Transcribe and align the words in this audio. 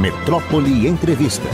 Metrópole 0.00 0.88
Entrevista. 0.88 1.46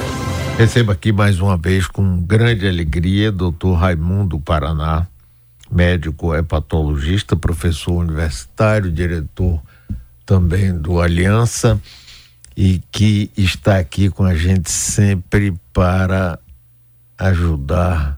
Recebo 0.56 0.92
aqui 0.92 1.12
mais 1.12 1.40
uma 1.40 1.56
vez 1.56 1.88
com 1.88 2.22
grande 2.22 2.68
alegria 2.68 3.32
doutor 3.32 3.74
Raimundo 3.74 4.38
Paraná, 4.38 5.08
médico 5.68 6.32
hepatologista, 6.32 7.34
professor 7.34 7.94
universitário, 7.94 8.92
diretor 8.92 9.60
também 10.24 10.72
do 10.72 11.00
Aliança 11.00 11.82
e 12.56 12.80
que 12.92 13.32
está 13.36 13.78
aqui 13.78 14.08
com 14.08 14.22
a 14.22 14.36
gente 14.36 14.70
sempre 14.70 15.52
para 15.72 16.38
ajudar, 17.18 18.15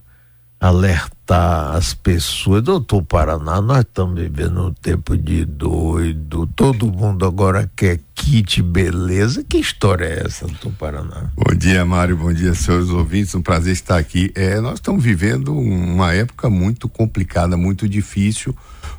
alertar 0.61 1.77
as 1.77 1.95
pessoas. 1.95 2.63
Doutor 2.63 3.03
Paraná, 3.05 3.61
nós 3.61 3.81
estamos 3.81 4.21
vivendo 4.21 4.67
um 4.67 4.73
tempo 4.73 5.17
de 5.17 5.45
doido, 5.45 6.47
todo 6.49 6.91
mundo 6.91 7.25
agora 7.25 7.71
quer 7.77 8.01
kit 8.15 8.63
beleza. 8.63 9.45
Que 9.45 9.59
história 9.59 10.05
é 10.05 10.27
essa, 10.27 10.47
doutor 10.47 10.73
Paraná? 10.73 11.31
Bom 11.37 11.55
dia, 11.55 11.85
Mário, 11.85 12.17
bom 12.17 12.33
dia, 12.33 12.55
seus 12.55 12.91
ouvintes, 12.91 13.35
um 13.35 13.43
prazer 13.43 13.73
estar 13.73 13.99
aqui. 13.99 14.33
É, 14.35 14.61
nós 14.61 14.75
estamos 14.75 15.03
vivendo 15.03 15.53
uma 15.53 16.13
época 16.13 16.51
muito 16.51 16.89
complicada, 16.89 17.57
muito 17.57 17.89
difícil, 17.89 18.57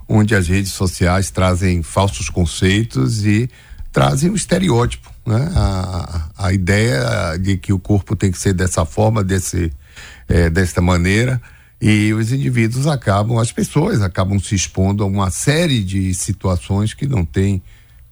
onde 0.08 0.34
as 0.34 0.48
redes 0.48 0.72
sociais 0.72 1.30
trazem 1.30 1.84
falsos 1.84 2.30
conceitos 2.30 3.26
e 3.26 3.50
trazem 3.92 4.30
um 4.30 4.36
estereótipo, 4.36 5.12
né? 5.26 5.52
A, 5.56 6.30
a 6.38 6.54
ideia 6.54 7.38
de 7.38 7.58
que 7.58 7.74
o 7.74 7.80
corpo 7.80 8.16
tem 8.16 8.32
que 8.32 8.38
ser 8.38 8.54
dessa 8.54 8.86
forma, 8.86 9.24
desse, 9.24 9.72
é, 10.30 10.50
desta 10.50 10.80
maneira, 10.80 11.42
e 11.82 12.14
os 12.14 12.32
indivíduos 12.32 12.86
acabam, 12.88 13.40
as 13.40 13.52
pessoas 13.52 14.02
acabam 14.02 14.40
se 14.40 14.54
expondo 14.54 15.04
a 15.04 15.08
uma 15.08 15.32
série 15.32 15.84
de 15.84 16.14
situações 16.14 16.94
que 16.94 17.08
não 17.08 17.26
têm 17.26 17.62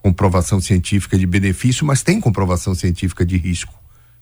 comprovação 0.01 0.59
científica 0.59 1.17
de 1.17 1.27
benefício, 1.27 1.85
mas 1.85 2.01
tem 2.01 2.19
comprovação 2.19 2.73
científica 2.73 3.25
de 3.25 3.37
risco. 3.37 3.73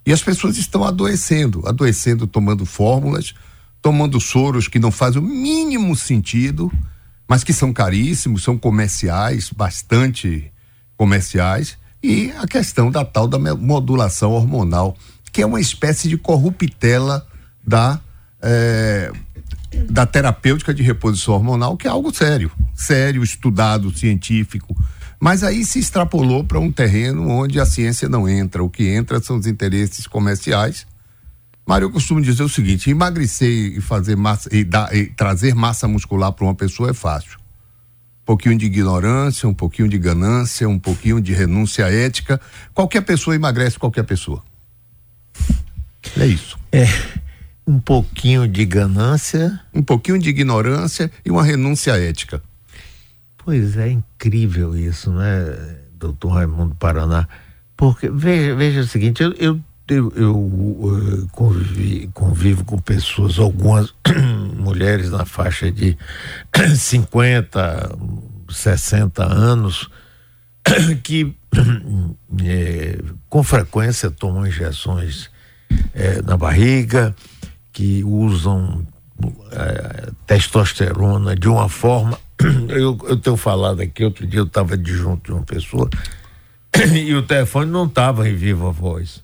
E 0.05 0.11
as 0.11 0.21
pessoas 0.21 0.57
estão 0.57 0.83
adoecendo, 0.83 1.63
adoecendo 1.65 2.27
tomando 2.27 2.65
fórmulas, 2.65 3.33
tomando 3.81 4.19
soros 4.19 4.67
que 4.67 4.79
não 4.79 4.91
fazem 4.91 5.21
o 5.21 5.25
mínimo 5.25 5.95
sentido, 5.95 6.71
mas 7.27 7.43
que 7.43 7.53
são 7.53 7.71
caríssimos, 7.71 8.43
são 8.43 8.57
comerciais, 8.57 9.51
bastante 9.55 10.51
comerciais, 10.97 11.77
e 12.01 12.31
a 12.39 12.47
questão 12.47 12.91
da 12.91 13.05
tal 13.05 13.27
da 13.27 13.37
modulação 13.55 14.31
hormonal, 14.31 14.95
que 15.31 15.41
é 15.41 15.45
uma 15.45 15.61
espécie 15.61 16.09
de 16.09 16.17
corruptela 16.17 17.27
da, 17.65 17.99
é, 18.41 19.11
da 19.89 20.05
terapêutica 20.05 20.73
de 20.73 20.83
reposição 20.83 21.33
hormonal, 21.33 21.77
que 21.77 21.87
é 21.87 21.89
algo 21.89 22.13
sério, 22.13 22.51
sério, 22.73 23.23
estudado, 23.23 23.95
científico. 23.97 24.75
Mas 25.19 25.43
aí 25.43 25.65
se 25.65 25.79
extrapolou 25.79 26.43
para 26.43 26.59
um 26.59 26.71
terreno 26.71 27.29
onde 27.29 27.59
a 27.59 27.65
ciência 27.65 28.07
não 28.09 28.27
entra. 28.27 28.63
O 28.63 28.69
que 28.69 28.87
entra 28.87 29.21
são 29.21 29.37
os 29.37 29.47
interesses 29.47 30.05
comerciais. 30.07 30.85
Mário, 31.65 31.85
eu 31.85 31.91
costumo 31.91 32.21
dizer 32.21 32.43
o 32.43 32.49
seguinte: 32.49 32.89
emagrecer 32.89 33.77
e 33.77 33.81
fazer 33.81 34.15
massa 34.15 34.49
e, 34.53 34.63
dar, 34.63 34.93
e 34.95 35.07
trazer 35.07 35.55
massa 35.55 35.87
muscular 35.87 36.31
para 36.31 36.45
uma 36.45 36.53
pessoa 36.53 36.91
é 36.91 36.93
fácil 36.93 37.39
um 38.21 38.25
pouquinho 38.25 38.57
de 38.57 38.65
ignorância, 38.65 39.47
um 39.47 39.53
pouquinho 39.53 39.87
de 39.87 39.99
ganância, 39.99 40.67
um 40.67 40.79
pouquinho 40.79 41.21
de 41.21 41.31
renúncia 41.31 41.83
ética. 41.83 42.41
Qualquer 42.73 43.01
pessoa 43.01 43.35
emagrece 43.35 43.77
qualquer 43.77 44.01
pessoa. 44.01 44.43
É 46.19 46.25
isso. 46.25 46.57
É. 46.71 46.87
Um 47.67 47.79
pouquinho 47.79 48.47
de 48.47 48.65
ganância. 48.65 49.59
Um 49.73 49.81
pouquinho 49.81 50.19
de 50.19 50.29
ignorância 50.29 51.11
e 51.25 51.31
uma 51.31 51.43
renúncia 51.43 51.91
ética. 51.91 52.41
Pois 53.37 53.77
é, 53.77 53.89
incrível 53.89 54.75
isso, 54.75 55.11
né, 55.11 55.77
doutor 55.93 56.29
Raimundo 56.29 56.75
Paraná? 56.75 57.27
Porque, 57.77 58.09
veja, 58.09 58.55
veja 58.55 58.81
o 58.81 58.87
seguinte, 58.87 59.21
eu, 59.21 59.33
eu 59.33 59.59
eu, 59.87 60.11
eu 60.15 60.35
uh, 60.35 61.27
convivi, 61.31 62.09
convivo 62.13 62.65
com 62.65 62.79
pessoas, 62.79 63.37
algumas 63.37 63.93
mulheres 64.57 65.11
na 65.11 65.25
faixa 65.25 65.71
de 65.71 65.95
50, 66.75 67.95
60 68.49 69.23
anos, 69.23 69.89
que 71.03 71.35
é, 72.43 72.99
com 73.29 73.43
frequência 73.43 74.09
tomam 74.09 74.47
injeções 74.47 75.29
é, 75.93 76.21
na 76.23 76.35
barriga, 76.35 77.15
que 77.75 78.03
usam 78.03 78.83
é, 79.51 80.09
testosterona 80.25 81.35
de 81.35 81.47
uma 81.47 81.69
forma. 81.69 82.17
Eu, 82.67 82.97
eu 83.07 83.15
tenho 83.15 83.37
falado 83.37 83.79
aqui, 83.79 84.03
outro 84.03 84.27
dia 84.27 84.39
eu 84.39 84.45
estava 84.45 84.75
de 84.77 84.91
junto 84.91 85.23
de 85.23 85.31
uma 85.31 85.43
pessoa 85.43 85.89
e 86.93 87.15
o 87.15 87.23
telefone 87.23 87.71
não 87.71 87.85
estava 87.85 88.27
em 88.27 88.35
viva 88.35 88.69
voz 88.71 89.23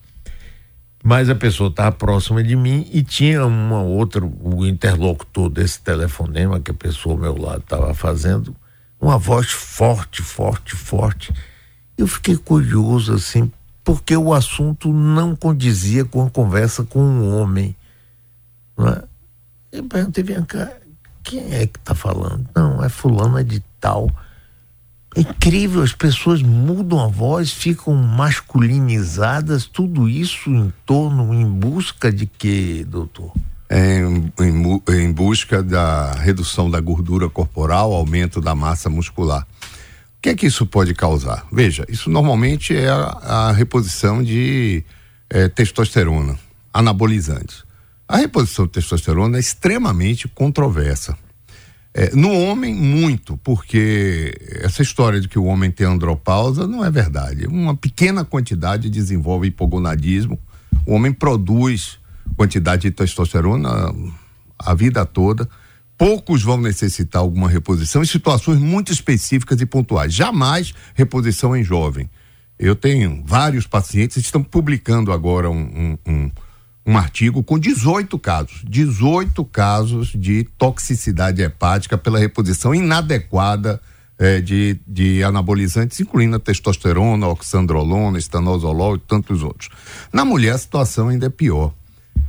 mas 1.03 1.29
a 1.29 1.35
pessoa 1.35 1.69
estava 1.69 1.91
próxima 1.91 2.43
de 2.43 2.55
mim 2.55 2.87
e 2.91 3.01
tinha 3.01 3.45
uma 3.45 3.81
outra, 3.81 4.23
o 4.23 4.65
interlocutor 4.65 5.49
desse 5.49 5.81
telefonema 5.81 6.59
que 6.59 6.71
a 6.71 6.75
pessoa 6.75 7.15
ao 7.15 7.21
meu 7.21 7.37
lado 7.37 7.61
estava 7.61 7.93
fazendo, 7.93 8.55
uma 8.99 9.17
voz 9.17 9.49
forte, 9.49 10.21
forte, 10.21 10.75
forte. 10.75 11.33
Eu 11.97 12.05
fiquei 12.05 12.37
curioso 12.37 13.13
assim, 13.13 13.51
porque 13.83 14.15
o 14.15 14.31
assunto 14.31 14.93
não 14.93 15.35
condizia 15.35 16.05
com 16.05 16.25
a 16.25 16.29
conversa 16.29 16.83
com 16.83 16.99
um 16.99 17.35
homem. 17.35 17.75
Não 18.81 18.89
é? 18.89 19.03
Eu 19.71 19.83
perguntei, 19.85 20.23
vem 20.23 20.43
cá, 20.43 20.71
quem 21.23 21.53
é 21.53 21.67
que 21.67 21.79
está 21.79 21.95
falando? 21.95 22.47
Não, 22.55 22.83
é 22.83 22.89
fulana 22.89 23.43
de 23.43 23.61
tal. 23.79 24.11
É 25.15 25.21
incrível, 25.21 25.81
as 25.81 25.93
pessoas 25.93 26.41
mudam 26.41 26.99
a 26.99 27.07
voz, 27.07 27.51
ficam 27.51 27.93
masculinizadas, 27.93 29.65
tudo 29.65 30.07
isso 30.09 30.49
em 30.49 30.73
torno, 30.85 31.33
em 31.33 31.45
busca 31.45 32.11
de 32.11 32.25
quê, 32.25 32.85
doutor? 32.87 33.33
Em, 33.69 34.31
em, 34.39 34.81
em 35.01 35.11
busca 35.11 35.61
da 35.61 36.13
redução 36.13 36.69
da 36.69 36.79
gordura 36.79 37.29
corporal, 37.29 37.93
aumento 37.93 38.41
da 38.41 38.55
massa 38.55 38.89
muscular. 38.89 39.45
O 40.17 40.21
que 40.21 40.29
é 40.29 40.35
que 40.35 40.47
isso 40.47 40.65
pode 40.65 40.93
causar? 40.93 41.45
Veja, 41.51 41.85
isso 41.89 42.09
normalmente 42.09 42.75
é 42.75 42.89
a, 42.89 43.03
a 43.03 43.51
reposição 43.51 44.23
de 44.23 44.83
é, 45.29 45.47
testosterona, 45.47 46.37
anabolizantes. 46.73 47.63
A 48.11 48.17
reposição 48.17 48.65
de 48.65 48.73
testosterona 48.73 49.37
é 49.37 49.39
extremamente 49.39 50.27
controversa. 50.27 51.17
É, 51.93 52.13
no 52.13 52.29
homem, 52.29 52.75
muito, 52.75 53.37
porque 53.37 54.37
essa 54.59 54.81
história 54.81 55.21
de 55.21 55.29
que 55.29 55.39
o 55.39 55.45
homem 55.45 55.71
tem 55.71 55.87
andropausa 55.87 56.67
não 56.67 56.83
é 56.83 56.91
verdade. 56.91 57.47
Uma 57.47 57.73
pequena 57.73 58.25
quantidade 58.25 58.89
desenvolve 58.89 59.47
hipogonadismo. 59.47 60.37
O 60.85 60.93
homem 60.93 61.13
produz 61.13 61.99
quantidade 62.35 62.81
de 62.81 62.91
testosterona 62.91 63.95
a 64.59 64.73
vida 64.73 65.05
toda. 65.05 65.47
Poucos 65.97 66.43
vão 66.43 66.57
necessitar 66.57 67.21
alguma 67.21 67.47
reposição 67.47 68.03
em 68.03 68.05
situações 68.05 68.59
muito 68.59 68.91
específicas 68.91 69.61
e 69.61 69.65
pontuais. 69.65 70.13
Jamais 70.13 70.73
reposição 70.95 71.55
em 71.55 71.63
jovem. 71.63 72.09
Eu 72.59 72.75
tenho 72.75 73.23
vários 73.25 73.65
pacientes, 73.65 74.17
estão 74.17 74.43
publicando 74.43 75.13
agora 75.13 75.49
um, 75.49 75.97
um, 76.05 76.11
um 76.11 76.31
um 76.85 76.97
artigo 76.97 77.43
com 77.43 77.59
18 77.59 78.17
casos, 78.17 78.61
18 78.67 79.45
casos 79.45 80.13
de 80.15 80.43
toxicidade 80.57 81.41
hepática 81.41 81.97
pela 81.97 82.19
reposição 82.19 82.73
inadequada 82.73 83.79
eh, 84.17 84.41
de, 84.41 84.79
de 84.87 85.23
anabolizantes, 85.23 85.99
incluindo 85.99 86.35
a 86.35 86.39
testosterona, 86.39 87.27
oxandrolona, 87.27 88.17
estanozolol 88.17 88.95
e 88.95 88.99
tantos 88.99 89.43
outros. 89.43 89.69
Na 90.11 90.25
mulher 90.25 90.53
a 90.53 90.57
situação 90.57 91.09
ainda 91.09 91.27
é 91.27 91.29
pior. 91.29 91.73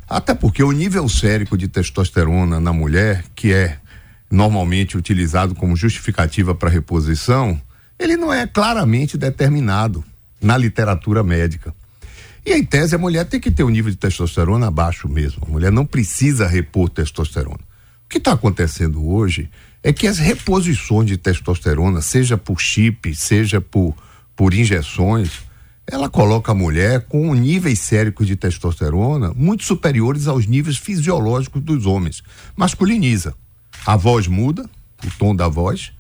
Até 0.09 0.35
porque 0.35 0.63
o 0.63 0.73
nível 0.73 1.09
sérico 1.09 1.57
de 1.57 1.69
testosterona 1.69 2.61
na 2.61 2.73
mulher, 2.73 3.25
que 3.35 3.53
é 3.53 3.79
normalmente 4.31 4.97
utilizado 4.97 5.55
como 5.55 5.77
justificativa 5.77 6.55
para 6.55 6.71
reposição, 6.71 7.61
ele 7.99 8.17
não 8.17 8.33
é 8.33 8.47
claramente 8.47 9.17
determinado 9.17 10.05
na 10.41 10.57
literatura 10.57 11.23
médica. 11.23 11.75
E 12.45 12.53
em 12.53 12.65
tese 12.65 12.95
a 12.95 12.99
mulher 12.99 13.25
tem 13.25 13.39
que 13.39 13.51
ter 13.51 13.63
um 13.63 13.69
nível 13.69 13.91
de 13.91 13.97
testosterona 13.97 14.71
baixo 14.71 15.09
mesmo. 15.09 15.45
A 15.47 15.51
mulher 15.51 15.71
não 15.71 15.87
precisa 15.87 16.47
repor 16.47 16.89
testosterona. 16.91 17.61
O 18.05 18.09
que 18.09 18.19
está 18.19 18.33
acontecendo 18.33 19.07
hoje 19.07 19.49
é 19.83 19.93
que 19.93 20.07
as 20.07 20.19
reposições 20.19 21.09
de 21.09 21.17
testosterona, 21.17 22.01
seja 22.01 22.37
por 22.37 22.61
chip, 22.61 23.15
seja 23.15 23.61
por, 23.61 23.95
por 24.35 24.55
injeções, 24.55 25.31
ela 25.87 26.09
coloca 26.09 26.53
a 26.53 26.55
mulher 26.55 27.07
com 27.09 27.35
níveis 27.35 27.79
séricos 27.81 28.27
de 28.27 28.37
testosterona 28.37 29.33
muito 29.35 29.65
superiores 29.65 30.27
aos 30.27 30.47
níveis 30.47 30.77
fisiológicos 30.77 31.63
dos 31.63 31.87
homens. 31.87 32.23
Masculiniza. 32.57 33.35
A 33.85 33.97
voz 33.97 34.29
muda, 34.29 34.69
o 35.05 35.11
tom 35.19 35.35
da 35.35 35.49
voz, 35.49 35.93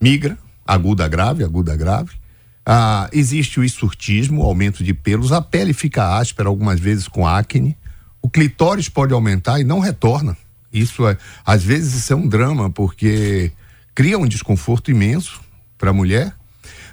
migra, 0.00 0.38
aguda 0.66 1.08
grave, 1.08 1.42
aguda 1.42 1.74
grave, 1.76 2.19
ah, 2.64 3.08
existe 3.12 3.58
o 3.58 3.64
insurtismo, 3.64 4.42
aumento 4.42 4.84
de 4.84 4.94
pelos, 4.94 5.32
a 5.32 5.40
pele 5.40 5.72
fica 5.72 6.16
áspera, 6.16 6.48
algumas 6.48 6.78
vezes 6.78 7.08
com 7.08 7.26
acne, 7.26 7.76
o 8.22 8.28
clitóris 8.28 8.88
pode 8.88 9.12
aumentar 9.12 9.60
e 9.60 9.64
não 9.64 9.80
retorna. 9.80 10.36
Isso 10.72 11.06
é, 11.06 11.16
às 11.44 11.64
vezes 11.64 11.94
isso 11.94 12.12
é 12.12 12.16
um 12.16 12.28
drama, 12.28 12.70
porque 12.70 13.50
cria 13.94 14.18
um 14.18 14.26
desconforto 14.26 14.90
imenso 14.90 15.40
para 15.76 15.90
a 15.90 15.92
mulher. 15.92 16.34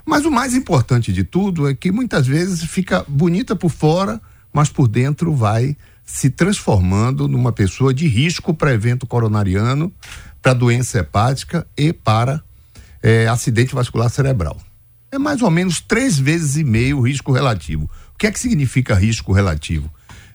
Mas 0.05 0.25
o 0.25 0.31
mais 0.31 0.55
importante 0.55 1.11
de 1.11 1.23
tudo 1.23 1.69
é 1.69 1.75
que 1.75 1.91
muitas 1.91 2.25
vezes 2.25 2.63
fica 2.63 3.05
bonita 3.07 3.55
por 3.55 3.69
fora, 3.69 4.21
mas 4.53 4.69
por 4.69 4.87
dentro 4.87 5.33
vai 5.33 5.75
se 6.05 6.29
transformando 6.29 7.27
numa 7.27 7.51
pessoa 7.51 7.93
de 7.93 8.07
risco 8.07 8.53
para 8.53 8.73
evento 8.73 9.05
coronariano, 9.05 9.91
para 10.41 10.53
doença 10.53 10.99
hepática 10.99 11.67
e 11.77 11.91
para 11.91 12.41
é, 13.03 13.27
acidente 13.27 13.75
vascular 13.75 14.09
cerebral. 14.09 14.57
É 15.11 15.17
mais 15.17 15.41
ou 15.41 15.49
menos 15.49 15.79
três 15.79 16.19
vezes 16.19 16.57
e 16.57 16.63
meio 16.63 16.97
o 16.97 17.01
risco 17.01 17.31
relativo. 17.31 17.89
O 18.13 18.17
que 18.17 18.27
é 18.27 18.31
que 18.31 18.39
significa 18.39 18.93
risco 18.93 19.31
relativo? 19.31 19.89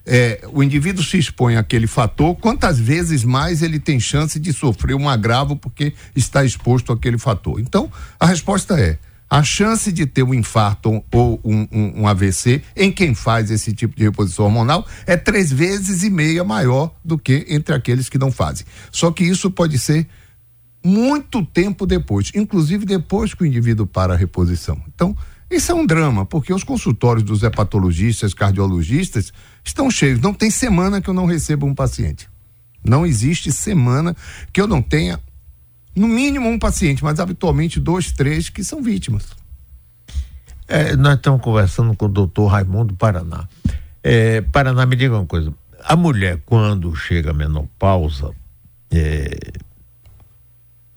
É, 0.05 0.45
o 0.53 0.63
indivíduo 0.63 1.05
se 1.05 1.19
expõe 1.19 1.57
àquele 1.57 1.87
fator, 1.87 2.35
quantas 2.37 2.79
vezes 2.79 3.23
mais 3.23 3.63
ele 3.63 3.79
tem 3.79 4.01
chance 4.01 4.41
de 4.41 4.53
sofrer 4.53 4.97
um 4.97 5.09
agravo 5.09 5.55
porque 5.55 5.93
está 6.17 6.45
exposto 6.45 6.93
àquele 6.93 7.19
fator? 7.19 7.61
Então, 7.61 7.91
a 8.19 8.27
resposta 8.27 8.81
é: 8.81 8.99
a 9.31 9.43
chance 9.43 9.93
de 9.93 10.05
ter 10.05 10.23
um 10.23 10.35
infarto 10.35 11.05
ou 11.13 11.41
um, 11.45 11.69
um, 11.71 12.01
um, 12.01 12.07
AVC 12.09 12.63
em 12.75 12.91
quem 12.91 13.15
faz 13.15 13.51
esse 13.51 13.73
tipo 13.73 13.97
de 13.97 14.03
reposição 14.03 14.47
hormonal 14.47 14.87
é 15.07 15.17
três 15.17 15.53
vezes 15.53 16.03
e 16.03 16.11
meia 16.11 16.43
maior 16.43 16.95
do 17.05 17.17
que 17.17 17.47
entre 17.49 17.75
aqueles 17.75 18.09
que 18.09 18.19
não 18.19 18.33
fazem. 18.33 18.67
Só 18.91 19.11
que 19.11 19.23
isso 19.23 19.51
pode 19.51 19.79
ser 19.79 20.07
muito 20.85 21.45
tempo 21.45 21.87
depois, 21.87 22.31
inclusive 22.35 22.85
depois 22.85 23.35
que 23.35 23.43
o 23.43 23.47
indivíduo 23.47 23.87
para 23.87 24.15
a 24.15 24.17
reposição. 24.17 24.81
Então, 24.95 25.17
isso 25.51 25.71
é 25.71 25.75
um 25.75 25.87
drama, 25.87 26.25
porque 26.25 26.53
os 26.53 26.65
consultórios 26.65 27.23
dos 27.23 27.43
hepatologistas, 27.43 28.33
cardiologistas 28.33 29.33
estão 29.63 29.91
cheios. 29.91 30.21
Não 30.21 30.33
tem 30.33 30.51
semana 30.51 31.01
que 31.01 31.11
eu 31.11 31.15
não 31.15 31.27
receba 31.27 31.67
um 31.67 31.75
paciente. 31.75 32.29
Não 32.85 33.07
existe 33.07 33.53
semana 33.53 34.17
que 34.53 34.61
eu 34.61 34.67
não 34.67 34.81
tenha 34.83 35.21
no 35.95 36.09
mínimo 36.09 36.49
um 36.49 36.59
paciente, 36.59 37.05
mas 37.05 37.21
habitualmente 37.21 37.79
dois, 37.79 38.13
três 38.13 38.49
que 38.49 38.65
são 38.65 38.83
vítimas. 38.83 39.27
É, 40.67 40.97
nós 40.97 41.17
estamos 41.17 41.43
conversando 41.43 41.95
com 41.95 42.07
o 42.07 42.09
doutor 42.09 42.47
Raimundo 42.47 42.95
Paraná. 42.95 43.47
É, 44.03 44.41
Paraná, 44.41 44.87
me 44.87 44.97
diga 44.97 45.15
uma 45.15 45.27
coisa. 45.27 45.53
A 45.85 45.95
mulher, 45.95 46.41
quando 46.47 46.95
chega 46.97 47.31
à 47.31 47.35
menopausa, 47.35 48.31
é, 48.91 49.53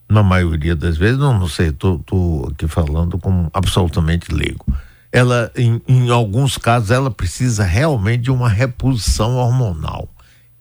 na 0.08 0.24
maioria 0.24 0.76
das 0.76 0.98
vezes, 0.98 1.18
não, 1.18 1.38
não 1.38 1.48
sei, 1.48 1.70
estou 1.70 2.50
aqui 2.52 2.68
falando 2.68 3.18
como 3.18 3.50
absolutamente 3.54 4.34
leigo. 4.34 4.66
Ela, 5.12 5.52
em, 5.56 5.82
em 5.88 6.10
alguns 6.10 6.58
casos, 6.58 6.92
ela 6.92 7.10
precisa 7.10 7.64
realmente 7.64 8.24
de 8.24 8.32
uma 8.32 8.50
reposição 8.50 9.36
hormonal. 9.36 10.10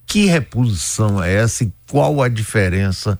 Que 0.06 0.26
reposição 0.26 1.22
é 1.22 1.34
essa 1.34 1.64
e 1.64 1.72
qual 1.90 2.22
a 2.22 2.28
diferença 2.28 3.18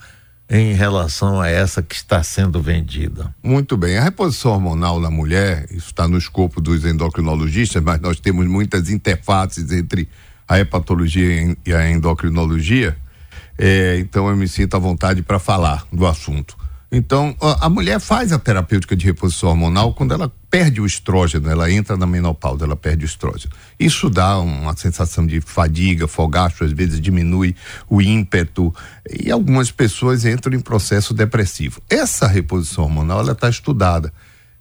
em 0.49 0.75
relação 0.75 1.41
a 1.41 1.49
essa 1.49 1.82
que 1.82 1.94
está 1.94 2.23
sendo 2.23 2.61
vendida? 2.61 3.35
Muito 3.43 3.77
bem. 3.77 3.99
A 3.99 4.05
reposição 4.05 4.53
hormonal 4.53 5.00
na 5.00 5.11
mulher, 5.11 5.67
isso 5.70 5.88
está 5.88 6.06
no 6.06 6.19
escopo 6.19 6.61
dos 6.61 6.85
endocrinologistas, 6.85 7.82
mas 7.82 8.00
nós 8.00 8.20
temos 8.20 8.47
muitas 8.47 8.88
interfaces 8.91 9.73
entre 9.73 10.09
a 10.47 10.59
hepatologia 10.59 11.56
e 11.67 11.73
a 11.73 11.91
endocrinologia. 11.91 12.97
É, 13.59 13.99
então 13.99 14.29
eu 14.29 14.37
me 14.37 14.49
sinto 14.49 14.77
à 14.77 14.79
vontade 14.79 15.23
para 15.23 15.39
falar 15.39 15.87
do 15.93 16.06
assunto. 16.06 16.56
Então, 16.97 17.35
a, 17.41 17.67
a, 17.67 17.69
mulher 17.69 17.99
faz 17.99 18.31
a 18.31 18.39
terapêutica 18.39 18.95
de 18.95 19.05
reposição 19.05 19.49
hormonal 19.49 19.93
quando 19.93 20.15
ela 20.15 20.33
perde 20.49 20.81
o 20.81 20.87
estrógeno, 20.87 21.51
ela 21.51 21.69
entra 21.69 21.97
na 21.97 22.06
menopausa, 22.06 22.65
ela 22.65 22.77
perde 22.77 23.05
o 23.05 23.06
estrógeno. 23.06 23.53
Isso 23.81 24.09
dá 24.09 24.39
uma 24.39 24.77
sensação 24.77 25.27
de 25.27 25.41
fadiga, 25.41 26.06
fogacho, 26.06 26.62
às 26.62 26.71
vezes 26.71 27.01
diminui 27.01 27.56
o 27.91 28.01
ímpeto 28.01 28.73
e 29.11 29.29
algumas 29.29 29.73
pessoas 29.73 30.25
entram 30.25 30.55
em 30.55 30.61
processo 30.61 31.12
depressivo. 31.12 31.83
Essa 31.91 32.29
reposição 32.29 32.85
hormonal, 32.85 33.19
ela 33.19 33.33
está 33.33 33.49
estudada 33.49 34.12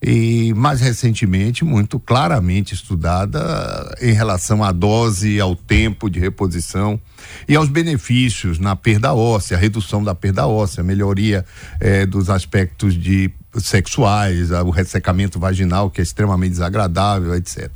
e 0.05 0.53
mais 0.53 0.81
recentemente 0.81 1.63
muito 1.63 1.97
claramente 1.97 2.73
estudada 2.73 3.95
em 4.01 4.11
relação 4.11 4.61
à 4.61 4.73
dose, 4.73 5.39
ao 5.39 5.55
tempo 5.55 6.09
de 6.09 6.19
reposição 6.19 6.99
e 7.47 7.55
aos 7.55 7.69
benefícios 7.69 8.59
na 8.59 8.75
perda 8.75 9.13
óssea, 9.13 9.57
redução 9.57 10.03
da 10.03 10.13
perda 10.13 10.45
óssea, 10.45 10.83
melhoria 10.83 11.45
eh, 11.79 12.05
dos 12.05 12.29
aspectos 12.29 13.01
de 13.01 13.31
sexuais, 13.57 14.51
o 14.51 14.71
ressecamento 14.71 15.39
vaginal 15.39 15.89
que 15.89 16.01
é 16.01 16.03
extremamente 16.03 16.51
desagradável, 16.51 17.33
etc. 17.35 17.69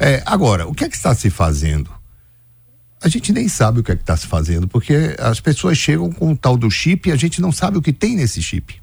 Eh, 0.00 0.22
agora, 0.24 0.66
o 0.66 0.74
que 0.74 0.84
é 0.84 0.88
que 0.88 0.96
está 0.96 1.14
se 1.14 1.28
fazendo? 1.28 1.90
A 3.02 3.08
gente 3.08 3.30
nem 3.30 3.46
sabe 3.46 3.80
o 3.80 3.82
que 3.82 3.92
é 3.92 3.96
que 3.96 4.02
está 4.02 4.16
se 4.16 4.26
fazendo, 4.26 4.66
porque 4.66 5.14
as 5.18 5.38
pessoas 5.38 5.76
chegam 5.76 6.10
com 6.10 6.32
o 6.32 6.36
tal 6.36 6.56
do 6.56 6.70
chip 6.70 7.10
e 7.10 7.12
a 7.12 7.16
gente 7.16 7.42
não 7.42 7.52
sabe 7.52 7.76
o 7.76 7.82
que 7.82 7.92
tem 7.92 8.16
nesse 8.16 8.42
chip. 8.42 8.80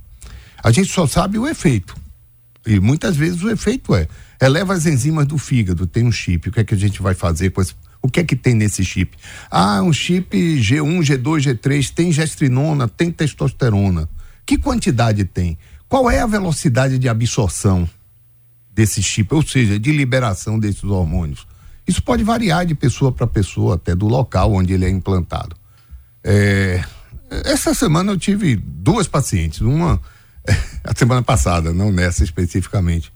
A 0.61 0.71
gente 0.71 0.91
só 0.91 1.07
sabe 1.07 1.39
o 1.39 1.47
efeito. 1.47 1.95
E 2.65 2.79
muitas 2.79 3.15
vezes 3.15 3.41
o 3.41 3.49
efeito 3.49 3.95
é, 3.95 4.07
eleva 4.41 4.73
as 4.73 4.85
enzimas 4.85 5.25
do 5.25 5.37
fígado, 5.37 5.87
tem 5.87 6.05
um 6.05 6.11
chip, 6.11 6.49
o 6.49 6.51
que 6.51 6.59
é 6.59 6.63
que 6.63 6.73
a 6.73 6.77
gente 6.77 7.01
vai 7.01 7.13
fazer 7.13 7.51
com 7.51 7.61
esse, 7.61 7.73
o 8.01 8.09
que 8.09 8.19
é 8.19 8.23
que 8.23 8.35
tem 8.35 8.53
nesse 8.53 8.83
chip? 8.83 9.17
Ah, 9.49 9.81
um 9.81 9.91
chip 9.91 10.35
G1, 10.59 10.99
G2, 11.01 11.55
G3, 11.55 11.91
tem 11.93 12.11
gestrinona, 12.11 12.87
tem 12.87 13.11
testosterona. 13.11 14.09
Que 14.45 14.57
quantidade 14.57 15.25
tem? 15.25 15.57
Qual 15.87 16.09
é 16.09 16.19
a 16.19 16.27
velocidade 16.27 16.97
de 16.97 17.09
absorção 17.09 17.89
desse 18.73 19.01
chip, 19.01 19.33
ou 19.33 19.45
seja, 19.45 19.79
de 19.79 19.91
liberação 19.91 20.57
desses 20.57 20.83
hormônios? 20.83 21.45
Isso 21.87 22.01
pode 22.03 22.23
variar 22.23 22.65
de 22.65 22.75
pessoa 22.75 23.11
para 23.11 23.25
pessoa, 23.25 23.75
até 23.75 23.95
do 23.95 24.07
local 24.07 24.53
onde 24.53 24.73
ele 24.73 24.85
é 24.85 24.89
implantado. 24.89 25.55
É, 26.23 26.83
essa 27.29 27.73
semana 27.73 28.11
eu 28.11 28.17
tive 28.17 28.55
duas 28.55 29.07
pacientes, 29.07 29.61
uma 29.61 29.99
a 30.83 30.93
semana 30.95 31.21
passada, 31.21 31.73
não 31.73 31.91
nessa 31.91 32.23
especificamente. 32.23 33.11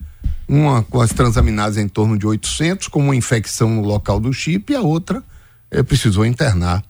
Uma 0.48 0.84
com 0.84 1.00
as 1.02 1.12
transaminases 1.12 1.78
em 1.78 1.88
torno 1.88 2.18
de 2.18 2.28
800, 2.28 2.88
com 2.88 3.00
uma 3.00 3.16
infecção 3.16 3.70
no 3.70 3.82
local 3.82 4.20
do 4.20 4.34
chip, 4.34 4.72
e 4.72 4.76
a 4.76 4.82
outra 4.82 5.24
é, 5.72 5.82
precisou 5.82 6.26
internar. 6.26 6.84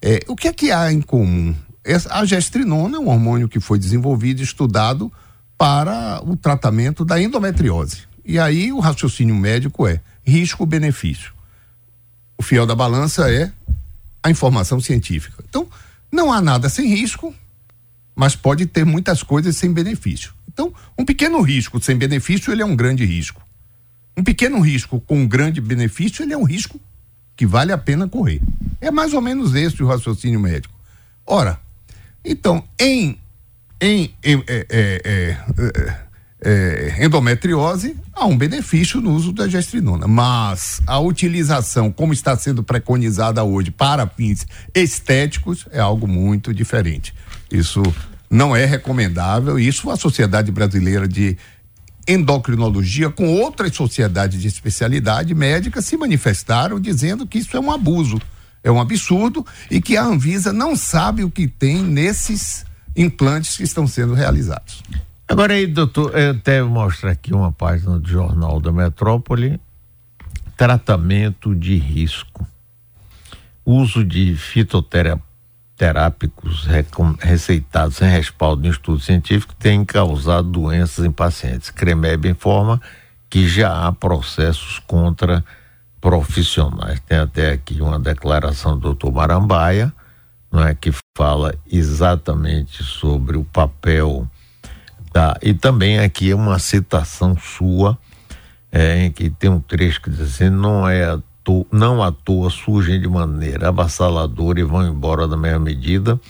É, 0.00 0.20
o 0.28 0.36
que 0.36 0.48
é 0.48 0.52
que 0.52 0.70
há 0.70 0.92
em 0.92 1.00
comum? 1.00 1.54
A 2.10 2.24
gestrinona 2.24 2.96
é 2.96 3.00
um 3.00 3.08
hormônio 3.08 3.48
que 3.48 3.60
foi 3.60 3.78
desenvolvido 3.78 4.40
e 4.40 4.44
estudado 4.44 5.12
para 5.56 6.20
o 6.24 6.36
tratamento 6.36 7.04
da 7.04 7.20
endometriose. 7.20 8.02
E 8.24 8.38
aí 8.38 8.72
o 8.72 8.80
raciocínio 8.80 9.34
médico 9.34 9.86
é 9.86 10.00
risco-benefício. 10.24 11.32
O 12.38 12.42
fiel 12.42 12.66
da 12.66 12.74
balança 12.74 13.30
é 13.30 13.52
a 14.22 14.30
informação 14.30 14.80
científica. 14.80 15.44
Então, 15.48 15.68
não 16.10 16.32
há 16.32 16.40
nada 16.40 16.68
sem 16.68 16.88
risco, 16.88 17.34
mas 18.14 18.36
pode 18.36 18.66
ter 18.66 18.84
muitas 18.84 19.22
coisas 19.22 19.56
sem 19.56 19.72
benefício. 19.72 20.32
Então, 20.52 20.72
um 20.96 21.04
pequeno 21.04 21.40
risco 21.40 21.82
sem 21.82 21.96
benefício, 21.96 22.52
ele 22.52 22.62
é 22.62 22.64
um 22.64 22.76
grande 22.76 23.04
risco. 23.04 23.42
Um 24.16 24.22
pequeno 24.22 24.60
risco 24.60 25.00
com 25.00 25.18
um 25.18 25.26
grande 25.26 25.60
benefício, 25.60 26.22
ele 26.22 26.32
é 26.32 26.38
um 26.38 26.44
risco 26.44 26.80
que 27.36 27.44
vale 27.44 27.72
a 27.72 27.78
pena 27.78 28.08
correr. 28.08 28.40
É 28.80 28.90
mais 28.90 29.12
ou 29.12 29.20
menos 29.20 29.54
esse 29.54 29.82
o 29.82 29.86
raciocínio 29.86 30.38
médico. 30.38 30.72
Ora, 31.26 31.58
então, 32.24 32.62
em, 32.78 33.18
em, 33.80 34.14
em 34.22 34.44
é, 34.46 34.66
é, 34.70 35.02
é, 35.04 36.03
é, 36.44 36.98
endometriose, 37.00 37.96
há 38.12 38.26
um 38.26 38.36
benefício 38.36 39.00
no 39.00 39.12
uso 39.14 39.32
da 39.32 39.48
gestrinona, 39.48 40.06
mas 40.06 40.82
a 40.86 40.98
utilização, 40.98 41.90
como 41.90 42.12
está 42.12 42.36
sendo 42.36 42.62
preconizada 42.62 43.42
hoje 43.42 43.70
para 43.70 44.06
fins 44.06 44.46
estéticos, 44.74 45.66
é 45.72 45.80
algo 45.80 46.06
muito 46.06 46.52
diferente. 46.52 47.14
Isso 47.50 47.82
não 48.28 48.54
é 48.54 48.66
recomendável. 48.66 49.58
Isso 49.58 49.90
a 49.90 49.96
Sociedade 49.96 50.52
Brasileira 50.52 51.08
de 51.08 51.38
Endocrinologia, 52.06 53.08
com 53.08 53.26
outras 53.26 53.74
sociedades 53.74 54.42
de 54.42 54.48
especialidade 54.48 55.34
médica, 55.34 55.80
se 55.80 55.96
manifestaram 55.96 56.78
dizendo 56.78 57.26
que 57.26 57.38
isso 57.38 57.56
é 57.56 57.60
um 57.60 57.72
abuso, 57.72 58.20
é 58.62 58.70
um 58.70 58.78
absurdo 58.78 59.46
e 59.70 59.80
que 59.80 59.96
a 59.96 60.04
Anvisa 60.04 60.52
não 60.52 60.76
sabe 60.76 61.24
o 61.24 61.30
que 61.30 61.48
tem 61.48 61.82
nesses 61.82 62.66
implantes 62.94 63.56
que 63.56 63.62
estão 63.62 63.86
sendo 63.86 64.12
realizados. 64.12 64.82
Agora 65.26 65.54
aí, 65.54 65.66
doutor, 65.66 66.16
eu 66.16 66.32
até 66.32 66.62
mostro 66.62 67.08
aqui 67.08 67.34
uma 67.34 67.50
página 67.50 67.98
do 67.98 68.08
Jornal 68.08 68.60
da 68.60 68.70
Metrópole, 68.70 69.60
tratamento 70.56 71.54
de 71.54 71.76
risco. 71.76 72.46
Uso 73.64 74.04
de 74.04 74.36
fitoterapia 74.36 75.34
terápicos 75.76 76.66
receitados 77.20 77.96
sem 77.96 78.08
respaldo 78.08 78.66
em 78.66 78.70
estudo 78.70 79.00
científico 79.00 79.54
têm 79.54 79.84
causado 79.84 80.48
doenças 80.48 81.04
em 81.04 81.10
pacientes. 81.10 81.70
Cremeb 81.70 82.28
informa 82.28 82.80
que 83.28 83.48
já 83.48 83.86
há 83.86 83.92
processos 83.92 84.78
contra 84.86 85.44
profissionais. 86.00 87.00
Tem 87.00 87.18
até 87.18 87.52
aqui 87.52 87.80
uma 87.80 87.98
declaração 87.98 88.74
do 88.74 88.80
doutor 88.80 89.12
Marambaia, 89.12 89.92
não 90.50 90.64
é, 90.64 90.74
que 90.74 90.92
fala 91.16 91.54
exatamente 91.70 92.84
sobre 92.84 93.36
o 93.36 93.44
papel 93.44 94.28
da. 95.14 95.38
E 95.40 95.54
também 95.54 96.00
aqui 96.00 96.34
uma 96.34 96.58
citação 96.58 97.36
sua, 97.38 97.96
é, 98.72 99.04
em 99.04 99.12
que 99.12 99.30
tem 99.30 99.48
um 99.48 99.60
trecho 99.60 100.02
que 100.02 100.10
diz 100.10 100.20
assim: 100.20 100.50
não 100.50 100.86
é 100.86 101.16
to, 101.44 101.64
não 101.70 102.02
à 102.02 102.10
toa 102.10 102.50
surgem 102.50 103.00
de 103.00 103.08
maneira 103.08 103.68
avassaladora 103.68 104.58
e 104.58 104.64
vão 104.64 104.84
embora 104.84 105.28
da 105.28 105.36
mesma 105.36 105.60
medida, 105.60 106.20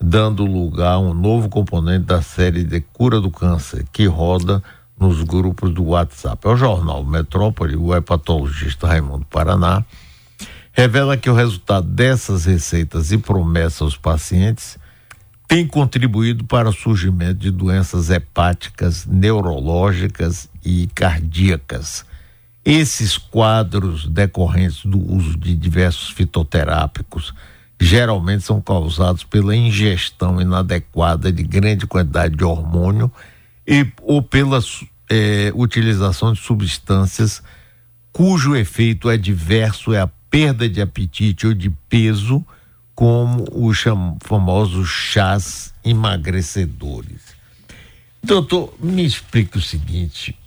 dando 0.00 0.46
lugar 0.46 0.94
a 0.94 0.98
um 0.98 1.12
novo 1.12 1.50
componente 1.50 2.06
da 2.06 2.22
série 2.22 2.64
de 2.64 2.80
cura 2.80 3.20
do 3.20 3.30
câncer, 3.30 3.84
que 3.92 4.06
roda 4.06 4.62
nos 4.98 5.22
grupos 5.22 5.74
do 5.74 5.84
WhatsApp. 5.84 6.46
É 6.46 6.50
o 6.50 6.56
jornal 6.56 7.04
Metrópole, 7.04 7.76
o 7.76 7.94
hepatologista 7.94 8.86
Raimundo 8.86 9.26
Paraná, 9.26 9.84
revela 10.72 11.18
que 11.18 11.28
o 11.28 11.34
resultado 11.34 11.86
dessas 11.86 12.46
receitas 12.46 13.12
e 13.12 13.18
promessas 13.18 13.82
aos 13.82 13.96
pacientes 13.96 14.78
tem 15.52 15.66
contribuído 15.66 16.44
para 16.46 16.70
o 16.70 16.72
surgimento 16.72 17.34
de 17.34 17.50
doenças 17.50 18.08
hepáticas, 18.08 19.04
neurológicas 19.04 20.48
e 20.64 20.88
cardíacas. 20.94 22.06
Esses 22.64 23.18
quadros 23.18 24.08
decorrentes 24.08 24.82
do 24.86 24.98
uso 24.98 25.36
de 25.36 25.54
diversos 25.54 26.08
fitoterápicos 26.08 27.34
geralmente 27.78 28.44
são 28.44 28.62
causados 28.62 29.24
pela 29.24 29.54
ingestão 29.54 30.40
inadequada 30.40 31.30
de 31.30 31.42
grande 31.42 31.86
quantidade 31.86 32.34
de 32.34 32.44
hormônio 32.44 33.12
e, 33.66 33.86
ou 34.00 34.22
pela 34.22 34.58
é, 35.10 35.52
utilização 35.54 36.32
de 36.32 36.40
substâncias 36.40 37.42
cujo 38.10 38.56
efeito 38.56 39.06
adverso 39.06 39.92
é 39.92 40.00
a 40.00 40.08
perda 40.30 40.66
de 40.66 40.80
apetite 40.80 41.46
ou 41.46 41.52
de 41.52 41.68
peso, 41.90 42.42
como 43.02 43.44
os 43.50 43.82
famosos 44.22 44.88
chás 44.88 45.74
emagrecedores. 45.84 47.20
Doutor, 48.22 48.72
me 48.78 49.04
explique 49.04 49.58
o 49.58 49.60
seguinte: 49.60 50.38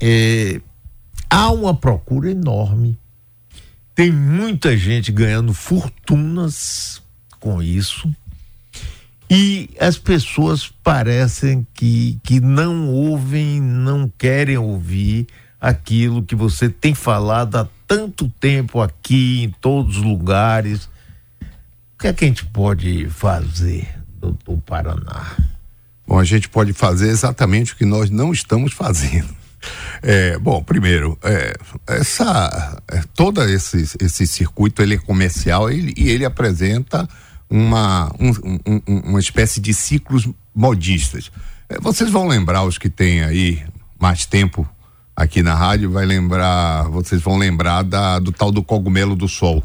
é, 0.00 0.60
há 1.30 1.52
uma 1.52 1.72
procura 1.72 2.32
enorme, 2.32 2.98
tem 3.94 4.10
muita 4.10 4.76
gente 4.76 5.12
ganhando 5.12 5.54
fortunas 5.54 7.00
com 7.38 7.62
isso 7.62 8.12
e 9.30 9.70
as 9.78 9.96
pessoas 9.96 10.66
parecem 10.82 11.64
que, 11.72 12.18
que 12.24 12.40
não 12.40 12.88
ouvem, 12.90 13.60
não 13.60 14.12
querem 14.18 14.58
ouvir 14.58 15.28
aquilo 15.60 16.24
que 16.24 16.34
você 16.34 16.68
tem 16.68 16.92
falado 16.92 17.54
há 17.54 17.68
tanto 17.86 18.28
tempo 18.40 18.80
aqui, 18.80 19.44
em 19.44 19.50
todos 19.60 19.98
os 19.98 20.02
lugares. 20.02 20.92
Que 22.04 22.08
é 22.08 22.12
que 22.12 22.24
a 22.26 22.28
gente 22.28 22.44
pode 22.44 23.08
fazer, 23.08 23.88
doutor 24.20 24.60
Paraná? 24.66 25.24
Bom, 26.06 26.18
a 26.18 26.24
gente 26.24 26.50
pode 26.50 26.74
fazer 26.74 27.08
exatamente 27.08 27.72
o 27.72 27.76
que 27.76 27.86
nós 27.86 28.10
não 28.10 28.30
estamos 28.30 28.74
fazendo. 28.74 29.34
É, 30.02 30.36
bom, 30.38 30.62
primeiro, 30.62 31.18
é, 31.22 31.54
essa, 31.86 32.82
é, 32.88 33.02
todo 33.14 33.42
esse, 33.44 33.96
esse 33.98 34.26
circuito 34.26 34.82
ele 34.82 34.96
é 34.96 34.98
comercial 34.98 35.70
ele, 35.70 35.94
e 35.96 36.10
ele 36.10 36.26
apresenta 36.26 37.08
uma, 37.48 38.12
um, 38.20 38.30
um, 38.66 39.00
uma 39.08 39.18
espécie 39.18 39.62
de 39.62 39.72
ciclos 39.72 40.28
modistas. 40.54 41.32
É, 41.66 41.80
vocês 41.80 42.10
vão 42.10 42.28
lembrar, 42.28 42.64
os 42.64 42.76
que 42.76 42.90
têm 42.90 43.22
aí 43.22 43.64
mais 43.98 44.26
tempo 44.26 44.68
aqui 45.16 45.42
na 45.42 45.54
rádio, 45.54 45.90
vai 45.90 46.04
lembrar, 46.04 46.82
vocês 46.90 47.22
vão 47.22 47.38
lembrar 47.38 47.82
da, 47.82 48.18
do 48.18 48.30
tal 48.30 48.52
do 48.52 48.62
cogumelo 48.62 49.16
do 49.16 49.26
sol. 49.26 49.64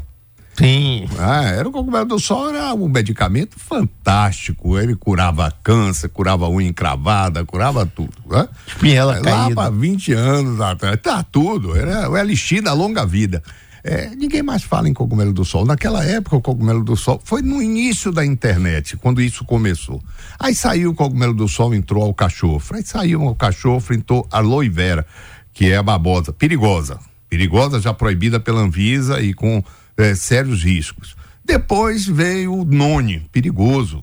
Sim. 0.60 1.08
Ah, 1.18 1.44
era 1.44 1.66
o 1.66 1.72
cogumelo 1.72 2.04
do 2.04 2.18
sol, 2.18 2.50
era 2.50 2.74
um 2.74 2.86
medicamento 2.86 3.58
fantástico. 3.58 4.78
Ele 4.78 4.94
curava 4.94 5.50
câncer, 5.62 6.10
curava 6.10 6.46
unha 6.50 6.68
encravada, 6.68 7.42
curava 7.46 7.86
tudo. 7.86 8.12
Né? 8.28 8.46
Espinhela 8.66 9.14
Lá 9.16 9.22
caída. 9.22 9.54
para 9.54 9.70
20 9.70 10.12
anos 10.12 10.60
atrás, 10.60 11.00
tá 11.02 11.22
tudo. 11.22 11.74
Era 11.74 12.10
o 12.10 12.16
elixir 12.16 12.62
da 12.62 12.74
longa 12.74 13.06
vida. 13.06 13.42
É, 13.82 14.10
ninguém 14.14 14.42
mais 14.42 14.62
fala 14.62 14.86
em 14.86 14.92
cogumelo 14.92 15.32
do 15.32 15.46
sol. 15.46 15.64
Naquela 15.64 16.04
época, 16.04 16.36
o 16.36 16.42
cogumelo 16.42 16.84
do 16.84 16.94
sol 16.94 17.18
foi 17.24 17.40
no 17.40 17.62
início 17.62 18.12
da 18.12 18.22
internet, 18.22 18.98
quando 18.98 19.22
isso 19.22 19.46
começou. 19.46 20.02
Aí 20.38 20.54
saiu 20.54 20.90
o 20.90 20.94
cogumelo 20.94 21.32
do 21.32 21.48
sol, 21.48 21.74
entrou 21.74 22.04
ao 22.04 22.12
cachofre. 22.12 22.76
Aí 22.76 22.84
saiu 22.84 23.24
o 23.24 23.34
cachofre, 23.34 23.96
entrou 23.96 24.28
a 24.30 24.36
aloe 24.36 24.68
vera, 24.68 25.06
que 25.54 25.70
é 25.70 25.78
a 25.78 25.82
babosa, 25.82 26.34
perigosa. 26.34 26.98
Perigosa, 27.30 27.80
já 27.80 27.94
proibida 27.94 28.38
pela 28.38 28.60
Anvisa 28.60 29.22
e 29.22 29.32
com 29.32 29.64
é, 30.00 30.14
sérios 30.14 30.62
riscos. 30.62 31.16
Depois 31.44 32.06
veio 32.06 32.54
o 32.54 32.64
none, 32.64 33.28
perigoso. 33.32 34.02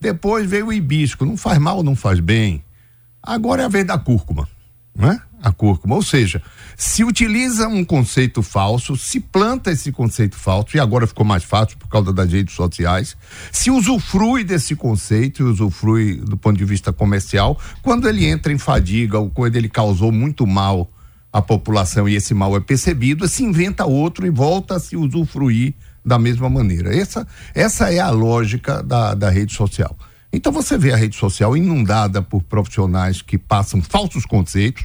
Depois 0.00 0.48
veio 0.48 0.66
o 0.66 0.72
hibisco, 0.72 1.24
não 1.24 1.36
faz 1.36 1.58
mal, 1.58 1.82
não 1.82 1.96
faz 1.96 2.20
bem. 2.20 2.64
Agora 3.22 3.62
é 3.62 3.64
a 3.64 3.68
vez 3.68 3.84
da 3.84 3.98
cúrcuma, 3.98 4.48
né? 4.94 5.20
A 5.40 5.52
cúrcuma, 5.52 5.94
ou 5.94 6.02
seja, 6.02 6.42
se 6.76 7.04
utiliza 7.04 7.68
um 7.68 7.84
conceito 7.84 8.42
falso, 8.42 8.96
se 8.96 9.20
planta 9.20 9.70
esse 9.70 9.92
conceito 9.92 10.36
falso, 10.36 10.76
e 10.76 10.80
agora 10.80 11.06
ficou 11.06 11.24
mais 11.24 11.44
fácil 11.44 11.78
por 11.78 11.88
causa 11.88 12.12
das 12.12 12.32
redes 12.32 12.54
sociais, 12.54 13.16
se 13.52 13.70
usufrui 13.70 14.42
desse 14.42 14.74
conceito 14.74 15.42
e 15.42 15.44
usufrui 15.44 16.16
do 16.16 16.36
ponto 16.36 16.56
de 16.56 16.64
vista 16.64 16.92
comercial, 16.92 17.56
quando 17.82 18.08
ele 18.08 18.24
entra 18.24 18.52
em 18.52 18.58
fadiga 18.58 19.18
ou 19.18 19.30
quando 19.30 19.54
ele 19.54 19.68
causou 19.68 20.10
muito 20.10 20.44
mal 20.46 20.90
à 21.32 21.42
população 21.42 22.08
e 22.08 22.14
esse 22.14 22.34
mal 22.34 22.56
é 22.56 22.60
percebido, 22.60 23.28
se 23.28 23.44
inventa 23.44 23.84
outro 23.84 24.26
e 24.26 24.30
volta 24.30 24.76
a 24.76 24.80
se 24.80 24.96
usufruir 24.96 25.74
da 26.04 26.18
mesma 26.18 26.48
maneira. 26.48 26.94
Essa, 26.94 27.26
essa 27.54 27.92
é 27.92 27.98
a 27.98 28.10
lógica 28.10 28.82
da, 28.82 29.14
da 29.14 29.28
rede 29.28 29.54
social. 29.54 29.96
Então 30.32 30.52
você 30.52 30.76
vê 30.76 30.92
a 30.92 30.96
rede 30.96 31.16
social 31.16 31.56
inundada 31.56 32.20
por 32.20 32.42
profissionais 32.42 33.22
que 33.22 33.38
passam 33.38 33.80
falsos 33.80 34.26
conceitos, 34.26 34.84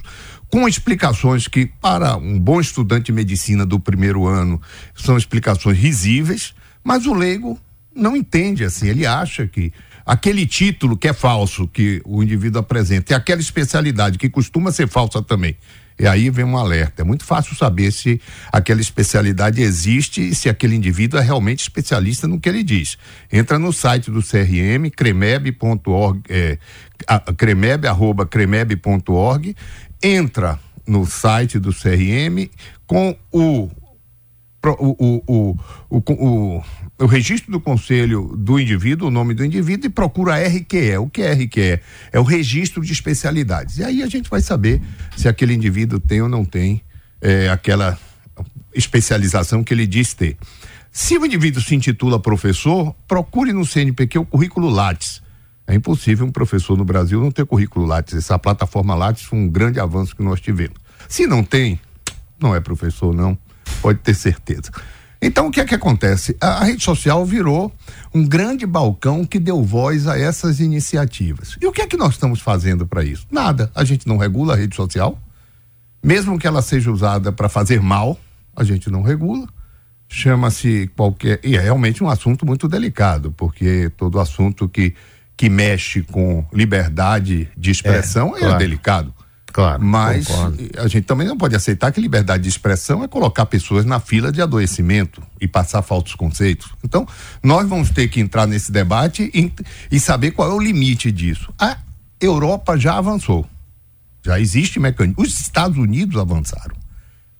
com 0.50 0.68
explicações 0.68 1.48
que, 1.48 1.66
para 1.66 2.16
um 2.16 2.38
bom 2.38 2.60
estudante 2.60 3.06
de 3.06 3.12
medicina 3.12 3.66
do 3.66 3.80
primeiro 3.80 4.26
ano, 4.26 4.60
são 4.94 5.16
explicações 5.16 5.76
risíveis, 5.76 6.54
mas 6.82 7.06
o 7.06 7.12
leigo 7.12 7.58
não 7.94 8.16
entende 8.16 8.64
assim. 8.64 8.88
Ele 8.88 9.06
acha 9.06 9.46
que 9.46 9.72
aquele 10.06 10.46
título 10.46 10.96
que 10.96 11.08
é 11.08 11.12
falso 11.12 11.66
que 11.66 12.00
o 12.04 12.22
indivíduo 12.22 12.60
apresenta 12.60 13.12
e 13.12 13.16
aquela 13.16 13.40
especialidade 13.40 14.18
que 14.18 14.30
costuma 14.30 14.70
ser 14.70 14.88
falsa 14.88 15.22
também. 15.22 15.56
E 15.98 16.06
aí 16.06 16.28
vem 16.28 16.44
um 16.44 16.56
alerta. 16.56 17.02
É 17.02 17.04
muito 17.04 17.24
fácil 17.24 17.54
saber 17.56 17.92
se 17.92 18.20
aquela 18.52 18.80
especialidade 18.80 19.62
existe 19.62 20.20
e 20.20 20.34
se 20.34 20.48
aquele 20.48 20.74
indivíduo 20.74 21.20
é 21.20 21.22
realmente 21.22 21.60
especialista 21.60 22.26
no 22.26 22.40
que 22.40 22.48
ele 22.48 22.62
diz. 22.62 22.98
Entra 23.32 23.58
no 23.58 23.72
site 23.72 24.10
do 24.10 24.20
CRM, 24.20 24.90
cremeb.org, 24.94 26.20
é, 26.28 26.58
cremeb, 27.36 27.86
arroba 27.86 28.26
cremeb.org, 28.26 29.54
entra 30.02 30.58
no 30.86 31.06
site 31.06 31.58
do 31.58 31.72
CRM 31.72 32.50
com 32.86 33.16
o 33.32 33.70
o, 34.66 35.22
o, 35.28 35.56
o, 35.90 36.02
o, 36.12 36.64
o, 36.98 37.06
registro 37.06 37.50
do 37.50 37.60
conselho 37.60 38.34
do 38.36 38.58
indivíduo, 38.58 39.08
o 39.08 39.10
nome 39.10 39.34
do 39.34 39.44
indivíduo, 39.44 39.86
e 39.86 39.90
procura 39.90 40.36
RQE. 40.36 40.96
O 40.98 41.08
que 41.08 41.22
é 41.22 41.32
RQE? 41.32 41.80
É 42.12 42.20
o 42.20 42.22
registro 42.22 42.82
de 42.82 42.92
especialidades. 42.92 43.78
E 43.78 43.84
aí 43.84 44.02
a 44.02 44.06
gente 44.06 44.30
vai 44.30 44.40
saber 44.40 44.80
se 45.16 45.28
aquele 45.28 45.54
indivíduo 45.54 45.98
tem 45.98 46.22
ou 46.22 46.28
não 46.28 46.44
tem 46.44 46.82
é, 47.20 47.48
aquela 47.48 47.98
especialização 48.74 49.62
que 49.62 49.72
ele 49.72 49.86
diz 49.86 50.14
ter. 50.14 50.36
Se 50.92 51.18
o 51.18 51.26
indivíduo 51.26 51.60
se 51.60 51.74
intitula 51.74 52.20
professor, 52.20 52.94
procure 53.08 53.52
no 53.52 53.66
CNPq 53.66 54.18
o 54.18 54.24
currículo 54.24 54.68
Lattes. 54.68 55.22
É 55.66 55.74
impossível 55.74 56.26
um 56.26 56.30
professor 56.30 56.76
no 56.76 56.84
Brasil 56.84 57.20
não 57.20 57.30
ter 57.30 57.44
currículo 57.44 57.86
Lattes. 57.86 58.14
Essa 58.14 58.38
plataforma 58.38 58.94
Lattes 58.94 59.24
foi 59.24 59.38
um 59.38 59.48
grande 59.48 59.80
avanço 59.80 60.14
que 60.14 60.22
nós 60.22 60.40
tivemos. 60.40 60.76
Se 61.08 61.26
não 61.26 61.42
tem, 61.42 61.80
não 62.38 62.54
é 62.54 62.60
professor, 62.60 63.14
não 63.14 63.36
pode 63.80 63.98
ter 64.00 64.14
certeza. 64.14 64.70
Então, 65.26 65.46
o 65.46 65.50
que 65.50 65.58
é 65.58 65.64
que 65.64 65.74
acontece? 65.74 66.36
A, 66.38 66.60
a, 66.60 66.64
rede 66.64 66.84
social 66.84 67.24
virou 67.24 67.72
um 68.14 68.26
grande 68.26 68.66
balcão 68.66 69.24
que 69.24 69.38
deu 69.38 69.62
voz 69.62 70.06
a 70.06 70.18
essas 70.18 70.60
iniciativas. 70.60 71.56
E 71.62 71.66
o 71.66 71.72
que 71.72 71.80
é 71.80 71.86
que 71.86 71.96
nós 71.96 72.12
estamos 72.12 72.42
fazendo 72.42 72.86
para 72.86 73.02
isso? 73.02 73.26
Nada. 73.32 73.72
A 73.74 73.84
gente 73.84 74.06
não 74.06 74.18
regula 74.18 74.52
a 74.52 74.56
rede 74.56 74.76
social, 74.76 75.18
mesmo 76.02 76.38
que 76.38 76.46
ela 76.46 76.60
seja 76.60 76.92
usada 76.92 77.32
para 77.32 77.48
fazer 77.48 77.80
mal, 77.80 78.20
a 78.54 78.62
gente 78.64 78.90
não 78.90 79.00
regula. 79.00 79.48
Chama-se 80.06 80.90
qualquer. 80.94 81.40
E 81.42 81.56
é 81.56 81.60
realmente 81.60 82.04
um 82.04 82.10
assunto 82.10 82.44
muito 82.44 82.68
delicado, 82.68 83.32
porque 83.34 83.90
todo 83.96 84.20
assunto 84.20 84.68
que, 84.68 84.94
que 85.34 85.48
mexe 85.48 86.02
com 86.02 86.44
liberdade 86.52 87.48
de 87.56 87.70
expressão 87.70 88.34
é, 88.34 88.40
é 88.40 88.40
claro. 88.40 88.58
delicado. 88.58 89.14
Claro. 89.54 89.84
Mas 89.84 90.26
concordo. 90.26 90.58
a 90.78 90.88
gente 90.88 91.04
também 91.04 91.28
não 91.28 91.38
pode 91.38 91.54
aceitar 91.54 91.92
que 91.92 92.00
liberdade 92.00 92.42
de 92.42 92.48
expressão 92.48 93.04
é 93.04 93.08
colocar 93.08 93.46
pessoas 93.46 93.84
na 93.84 94.00
fila 94.00 94.32
de 94.32 94.42
adoecimento 94.42 95.22
e 95.40 95.46
passar 95.46 95.80
falsos 95.80 96.16
conceitos. 96.16 96.74
Então, 96.82 97.06
nós 97.40 97.68
vamos 97.68 97.88
ter 97.90 98.08
que 98.08 98.18
entrar 98.18 98.48
nesse 98.48 98.72
debate 98.72 99.30
e, 99.32 99.52
e 99.92 100.00
saber 100.00 100.32
qual 100.32 100.50
é 100.50 100.54
o 100.54 100.58
limite 100.58 101.12
disso. 101.12 101.54
A 101.56 101.78
Europa 102.20 102.76
já 102.76 102.98
avançou. 102.98 103.48
Já 104.24 104.40
existe 104.40 104.80
mecanismo. 104.80 105.22
Os 105.22 105.38
Estados 105.40 105.78
Unidos 105.78 106.20
avançaram. 106.20 106.74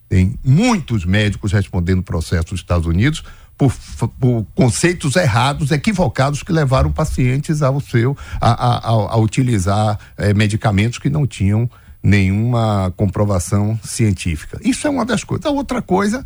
Tem 0.07 0.39
muitos 0.41 1.03
médicos 1.03 1.51
respondendo 1.51 2.01
processos 2.01 2.51
dos 2.51 2.59
Estados 2.61 2.87
Unidos 2.87 3.25
por, 3.57 3.73
por, 4.17 4.47
conceitos 4.55 5.17
errados, 5.17 5.69
equivocados 5.69 6.43
que 6.43 6.53
levaram 6.53 6.93
pacientes 6.93 7.61
ao 7.61 7.81
seu 7.81 8.17
a, 8.39 8.51
a, 8.51 8.77
a, 8.77 8.91
a 8.91 9.17
utilizar 9.17 9.99
eh, 10.17 10.33
medicamentos 10.33 10.97
que 10.97 11.09
não 11.09 11.27
tinham 11.27 11.69
nenhuma 12.05 12.93
comprovação 12.95 13.79
científica. 13.83 14.59
Isso 14.63 14.85
é 14.85 14.89
uma 14.89 15.03
das 15.03 15.23
coisas. 15.23 15.43
A 15.47 15.49
outra 15.49 15.81
coisa, 15.81 16.23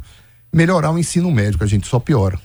melhorar 0.52 0.92
o 0.92 1.00
ensino 1.00 1.32
médico, 1.32 1.64
a 1.64 1.68
gente 1.68 1.88
só 1.88 2.00
piora. 2.00 2.38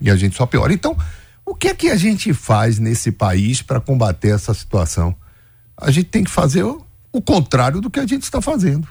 E 0.00 0.10
a 0.10 0.16
gente 0.16 0.34
só 0.34 0.46
piora. 0.46 0.72
Então, 0.72 0.96
o 1.44 1.54
que 1.54 1.68
é 1.68 1.74
que 1.74 1.90
a 1.90 1.96
gente 1.96 2.32
faz 2.32 2.78
nesse 2.78 3.12
país 3.12 3.60
para 3.60 3.78
combater 3.78 4.28
essa 4.28 4.54
situação? 4.54 5.14
A 5.76 5.90
gente 5.90 6.06
tem 6.06 6.24
que 6.24 6.30
fazer 6.30 6.64
o 6.64 7.20
contrário 7.20 7.80
do 7.82 7.90
que 7.90 8.00
a 8.00 8.06
gente 8.06 8.22
está 8.22 8.40
fazendo. 8.40 8.88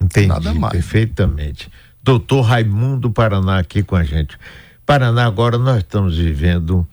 Entendi, 0.00 0.28
Nada 0.28 0.54
mais. 0.54 0.72
perfeitamente. 0.72 1.68
Doutor 2.00 2.42
Raimundo 2.42 3.10
Paraná 3.10 3.58
aqui 3.58 3.82
com 3.82 3.96
a 3.96 4.04
gente. 4.04 4.38
Paraná, 4.86 5.26
agora 5.26 5.58
nós 5.58 5.78
estamos 5.78 6.16
vivendo, 6.16 6.86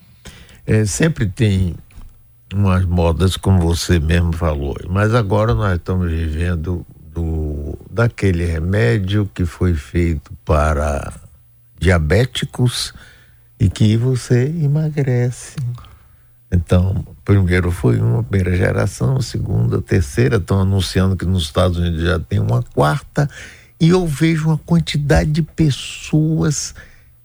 é, 0.66 0.84
sempre 0.86 1.28
tem 1.28 1.76
umas 2.53 2.86
modas, 2.86 3.38
como 3.38 3.62
você 3.62 4.00
mesmo 4.00 4.34
falou, 4.34 4.75
mas 4.89 5.13
agora 5.13 5.53
nós 5.53 5.77
estamos 5.77 6.10
vivendo 6.10 6.86
do, 7.13 7.77
daquele 7.89 8.46
remédio 8.46 9.29
que 9.34 9.46
foi 9.46 9.74
feito 9.74 10.32
para 10.44 11.13
diabéticos 11.79 12.94
e 13.60 13.70
que 13.70 13.96
você 13.98 14.46
emagrece. 14.46 15.56
Então, 16.51 17.06
primeiro 17.24 17.72
foi 17.72 18.00
uma 18.00 18.24
primeira 18.24 18.58
geração, 18.58 19.22
segunda, 19.22 19.82
terceira, 19.82 20.38
estão 20.38 20.62
anunciando 20.62 21.15
que 21.15 21.25
nos 21.25 21.44
Estados 21.44 21.77
Unidos 21.77 22.01
já 22.01 22.20
tem 22.20 22.39
uma 22.39 22.63
quarta, 22.63 23.29
e 23.79 23.89
eu 23.89 24.06
vejo 24.08 24.48
uma 24.48 24.58
quantidade 24.58 25.32
de 25.32 25.44
pessoas 25.44 26.74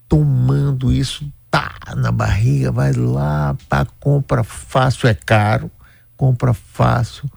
tomando 0.08 0.92
isso, 0.92 1.26
tá 1.54 1.94
na 1.96 2.10
barriga, 2.10 2.72
vai 2.72 2.92
lá, 2.92 3.56
pá, 3.68 3.86
compra 4.00 4.42
fácil, 4.42 5.08
é 5.08 5.14
caro, 5.14 5.70
compra 6.16 6.52
fácil. 6.52 7.30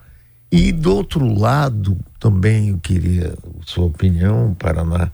E 0.52 0.72
do 0.72 0.96
outro 0.96 1.38
lado, 1.40 1.96
também 2.20 2.70
eu 2.70 2.80
queria 2.80 3.38
sua 3.64 3.86
opinião, 3.86 4.56
Paraná, 4.56 5.12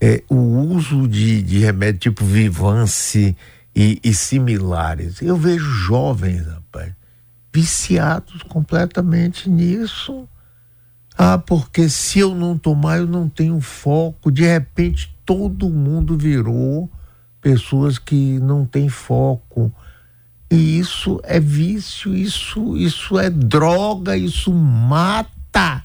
é 0.00 0.22
o 0.30 0.36
uso 0.36 1.06
de, 1.06 1.42
de 1.42 1.58
remédio 1.58 1.98
tipo 1.98 2.24
Vivance, 2.24 3.36
e, 3.76 4.00
e 4.02 4.14
similares. 4.14 5.20
Eu 5.20 5.36
vejo 5.36 5.70
jovens, 5.70 6.46
rapaz, 6.46 6.94
viciados 7.52 8.42
completamente 8.44 9.50
nisso. 9.50 10.26
Ah, 11.18 11.36
porque 11.36 11.88
se 11.90 12.18
eu 12.20 12.34
não 12.34 12.56
tomar, 12.56 12.98
eu 12.98 13.06
não 13.06 13.28
tenho 13.28 13.60
foco. 13.60 14.32
De 14.32 14.42
repente, 14.42 15.14
todo 15.26 15.68
mundo 15.68 16.16
virou 16.16 16.90
pessoas 17.40 17.98
que 17.98 18.38
não 18.40 18.64
têm 18.64 18.88
foco. 18.88 19.72
E 20.50 20.78
isso 20.78 21.20
é 21.24 21.38
vício, 21.38 22.14
isso, 22.14 22.76
isso 22.76 23.18
é 23.18 23.28
droga, 23.28 24.16
isso 24.16 24.52
mata. 24.52 25.84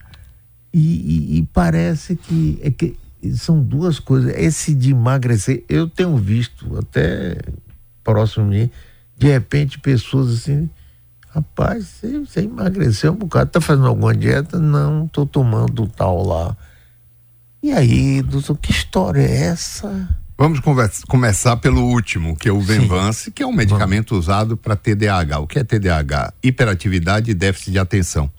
E, 0.74 0.80
e, 0.80 1.38
e 1.38 1.44
parece 1.54 2.16
que, 2.16 2.60
é 2.64 2.72
que 2.72 2.98
são 3.36 3.62
duas 3.62 4.00
coisas. 4.00 4.34
Esse 4.36 4.74
de 4.74 4.92
emagrecer, 4.92 5.64
eu 5.68 5.88
tenho 5.88 6.16
visto 6.18 6.78
até 6.78 7.38
próximo 8.04 8.50
de 8.50 8.58
mim, 8.58 8.70
de 9.18 9.28
repente 9.28 9.80
pessoas 9.80 10.34
assim, 10.34 10.70
rapaz, 11.30 11.86
você, 11.86 12.20
você 12.20 12.42
emagreceu 12.42 13.14
um 13.14 13.16
bocado, 13.16 13.52
tá 13.52 13.62
fazendo 13.62 13.88
alguma 13.88 14.16
dieta? 14.16 14.60
Não, 14.60 15.08
tô 15.08 15.26
tomando 15.26 15.88
tal 15.88 16.26
lá. 16.26 16.56
E 17.62 17.72
aí, 17.72 18.22
doutor, 18.22 18.58
que 18.58 18.72
história 18.72 19.22
é 19.22 19.46
essa? 19.46 20.23
Vamos 20.36 20.60
conversa, 20.60 21.06
começar 21.08 21.58
pelo 21.58 21.84
último, 21.84 22.36
que 22.36 22.50
é 22.50 22.52
o 22.52 22.60
Venvance, 22.60 23.32
que 23.32 23.44
é 23.44 23.48
um 23.48 23.54
medicamento 23.54 24.10
Vamos. 24.10 24.26
usado 24.26 24.58
para 24.58 24.76
TDAH. 24.76 25.40
O 25.40 25.48
que 25.48 25.60
é 25.60 25.64
TDAH? 25.64 26.34
Hiperatividade 26.42 27.30
e 27.30 27.34
déficit 27.36 27.72
de 27.72 27.80
atenção. 27.80 28.30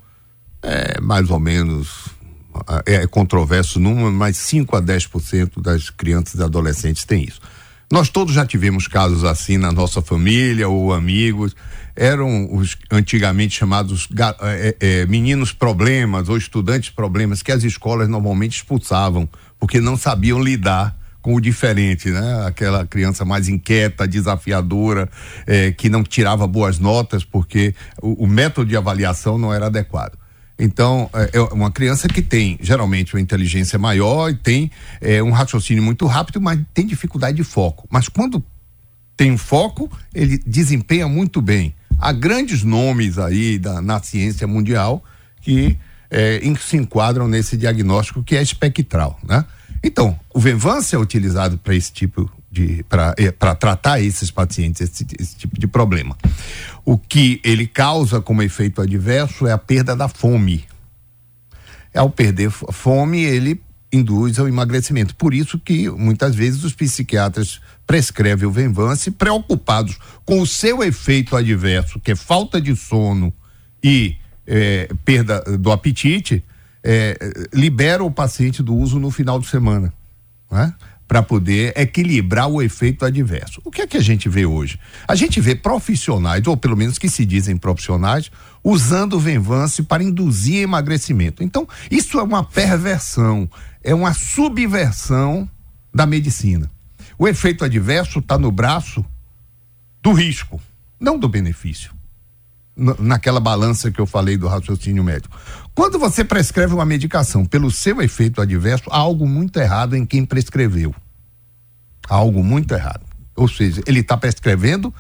É 0.60 1.00
mais 1.00 1.30
ou 1.30 1.38
menos 1.38 2.08
é 2.86 3.06
controverso 3.06 3.78
número, 3.78 4.12
mas 4.12 4.36
5 4.36 4.76
a 4.76 4.82
10% 4.82 5.60
das 5.60 5.90
crianças 5.90 6.40
e 6.40 6.42
adolescentes 6.42 7.04
têm 7.04 7.24
isso. 7.24 7.40
Nós 7.92 8.08
todos 8.08 8.34
já 8.34 8.44
tivemos 8.44 8.88
casos 8.88 9.24
assim 9.24 9.56
na 9.56 9.70
nossa 9.70 10.02
família 10.02 10.68
ou 10.68 10.92
amigos. 10.92 11.54
Eram 11.94 12.52
os 12.52 12.76
antigamente 12.90 13.56
chamados 13.56 14.08
é, 14.42 14.76
é, 14.80 15.06
meninos 15.06 15.52
problemas 15.52 16.28
ou 16.28 16.36
estudantes 16.36 16.90
problemas 16.90 17.40
que 17.40 17.52
as 17.52 17.62
escolas 17.62 18.08
normalmente 18.08 18.56
expulsavam 18.56 19.28
porque 19.60 19.80
não 19.80 19.96
sabiam 19.96 20.42
lidar 20.42 20.96
com 21.24 21.34
o 21.34 21.40
diferente, 21.40 22.10
né? 22.10 22.44
Aquela 22.46 22.86
criança 22.86 23.24
mais 23.24 23.48
inquieta, 23.48 24.06
desafiadora, 24.06 25.08
é, 25.46 25.72
que 25.72 25.88
não 25.88 26.04
tirava 26.04 26.46
boas 26.46 26.78
notas 26.78 27.24
porque 27.24 27.74
o, 28.02 28.24
o 28.24 28.26
método 28.26 28.68
de 28.68 28.76
avaliação 28.76 29.38
não 29.38 29.50
era 29.50 29.68
adequado. 29.68 30.18
Então, 30.58 31.08
é, 31.14 31.38
é 31.38 31.40
uma 31.40 31.70
criança 31.70 32.08
que 32.08 32.20
tem 32.20 32.58
geralmente 32.60 33.14
uma 33.14 33.22
inteligência 33.22 33.78
maior 33.78 34.28
e 34.28 34.34
tem 34.34 34.70
é, 35.00 35.22
um 35.22 35.30
raciocínio 35.30 35.82
muito 35.82 36.04
rápido, 36.04 36.42
mas 36.42 36.60
tem 36.74 36.84
dificuldade 36.86 37.38
de 37.38 37.42
foco. 37.42 37.88
Mas 37.90 38.06
quando 38.06 38.44
tem 39.16 39.34
foco, 39.38 39.90
ele 40.14 40.36
desempenha 40.46 41.08
muito 41.08 41.40
bem. 41.40 41.74
Há 41.98 42.12
grandes 42.12 42.62
nomes 42.62 43.18
aí 43.18 43.58
da, 43.58 43.80
na 43.80 43.98
ciência 44.02 44.46
mundial 44.46 45.02
que 45.40 45.78
é, 46.10 46.38
se 46.60 46.76
enquadram 46.76 47.26
nesse 47.26 47.56
diagnóstico 47.56 48.22
que 48.22 48.36
é 48.36 48.42
espectral, 48.42 49.18
né? 49.26 49.42
Então, 49.86 50.18
o 50.32 50.40
Venvance 50.40 50.94
é 50.94 50.98
utilizado 50.98 51.58
para 51.58 51.74
esse 51.74 51.92
tipo 51.92 52.30
de 52.50 52.82
para 52.88 53.14
é, 53.18 53.30
tratar 53.30 54.00
esses 54.00 54.30
pacientes 54.30 54.80
esse, 54.80 55.06
esse 55.20 55.36
tipo 55.36 55.60
de 55.60 55.66
problema. 55.66 56.16
O 56.86 56.96
que 56.96 57.38
ele 57.44 57.66
causa 57.66 58.18
como 58.18 58.42
efeito 58.42 58.80
adverso 58.80 59.46
é 59.46 59.52
a 59.52 59.58
perda 59.58 59.94
da 59.94 60.08
fome. 60.08 60.64
Ao 61.94 62.08
perder 62.08 62.50
fome, 62.50 63.22
ele 63.22 63.60
induz 63.92 64.38
ao 64.38 64.48
emagrecimento. 64.48 65.14
Por 65.14 65.34
isso 65.34 65.58
que 65.58 65.90
muitas 65.90 66.34
vezes 66.34 66.64
os 66.64 66.72
psiquiatras 66.72 67.60
prescrevem 67.86 68.48
o 68.48 68.50
Venvance 68.50 69.10
preocupados 69.10 69.98
com 70.24 70.40
o 70.40 70.46
seu 70.46 70.82
efeito 70.82 71.36
adverso, 71.36 72.00
que 72.00 72.12
é 72.12 72.16
falta 72.16 72.58
de 72.58 72.74
sono 72.74 73.32
e 73.82 74.16
é, 74.46 74.88
perda 75.04 75.40
do 75.58 75.70
apetite, 75.70 76.42
é, 76.84 77.16
libera 77.52 78.04
o 78.04 78.10
paciente 78.10 78.62
do 78.62 78.74
uso 78.74 79.00
no 79.00 79.10
final 79.10 79.40
de 79.40 79.46
semana. 79.46 79.92
Né? 80.50 80.72
para 81.06 81.22
poder 81.22 81.72
equilibrar 81.76 82.48
o 82.48 82.62
efeito 82.62 83.04
adverso. 83.04 83.60
O 83.64 83.70
que 83.70 83.82
é 83.82 83.86
que 83.86 83.96
a 83.96 84.02
gente 84.02 84.28
vê 84.28 84.46
hoje? 84.46 84.78
A 85.06 85.14
gente 85.14 85.40
vê 85.40 85.54
profissionais, 85.54 86.46
ou 86.46 86.56
pelo 86.56 86.76
menos 86.76 86.98
que 86.98 87.08
se 87.08 87.24
dizem 87.26 87.56
profissionais, 87.56 88.30
usando 88.62 89.14
o 89.14 89.20
Venvance 89.20 89.82
para 89.82 90.02
induzir 90.02 90.62
emagrecimento. 90.62 91.42
Então, 91.42 91.68
isso 91.90 92.18
é 92.18 92.22
uma 92.22 92.42
perversão, 92.42 93.48
é 93.82 93.94
uma 93.94 94.14
subversão 94.14 95.48
da 95.92 96.06
medicina. 96.06 96.70
O 97.18 97.28
efeito 97.28 97.64
adverso 97.64 98.18
está 98.18 98.38
no 98.38 98.50
braço 98.50 99.04
do 100.02 100.12
risco, 100.12 100.60
não 100.98 101.18
do 101.18 101.28
benefício. 101.28 101.92
Naquela 102.76 103.38
balança 103.38 103.88
que 103.90 104.00
eu 104.00 104.06
falei 104.06 104.36
do 104.36 104.48
raciocínio 104.48 105.04
médico. 105.04 105.38
Quando 105.74 105.98
você 105.98 106.24
prescreve 106.24 106.72
uma 106.72 106.84
medicação 106.84 107.44
pelo 107.44 107.68
seu 107.70 108.00
efeito 108.00 108.40
adverso, 108.40 108.84
há 108.90 108.96
algo 108.96 109.26
muito 109.26 109.58
errado 109.58 109.96
em 109.96 110.06
quem 110.06 110.24
prescreveu. 110.24 110.94
Há 112.08 112.14
algo 112.14 112.44
muito 112.44 112.72
errado. 112.72 113.04
Ou 113.34 113.48
seja, 113.48 113.82
ele 113.84 114.00
está 114.00 114.16
prescrevendo 114.16 114.94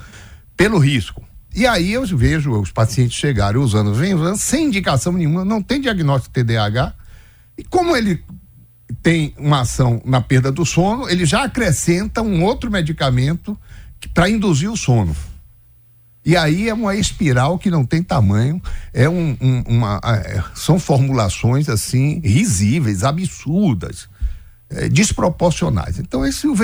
pelo 0.56 0.78
risco. 0.78 1.22
E 1.54 1.64
aí 1.64 1.92
eu 1.92 2.04
vejo 2.04 2.50
os 2.60 2.72
pacientes 2.72 3.16
chegarem 3.16 3.60
usando 3.60 3.94
Venvan 3.94 4.34
sem 4.36 4.66
indicação 4.66 5.12
nenhuma, 5.12 5.44
não 5.44 5.62
tem 5.62 5.80
diagnóstico 5.80 6.34
TDAH. 6.34 6.92
E 7.56 7.62
como 7.62 7.96
ele 7.96 8.24
tem 9.00 9.32
uma 9.38 9.60
ação 9.60 10.02
na 10.04 10.20
perda 10.20 10.50
do 10.50 10.66
sono, 10.66 11.08
ele 11.08 11.24
já 11.24 11.44
acrescenta 11.44 12.20
um 12.20 12.42
outro 12.42 12.68
medicamento 12.68 13.56
para 14.12 14.28
induzir 14.28 14.68
o 14.68 14.76
sono. 14.76 15.14
E 16.24 16.36
aí 16.36 16.68
é 16.68 16.74
uma 16.74 16.96
espiral 16.96 17.58
que 17.58 17.70
não 17.70 17.84
tem 17.84 18.02
tamanho, 18.02 18.60
é 18.94 19.08
um, 19.08 19.36
um, 19.40 19.62
uma, 19.66 20.00
é, 20.02 20.42
são 20.54 20.78
formulações 20.78 21.68
assim 21.68 22.20
risíveis, 22.24 23.04
absurdas, 23.04 24.08
é, 24.70 24.88
desproporcionais. 24.88 25.98
Então 25.98 26.24
esse 26.24 26.46
o 26.46 26.54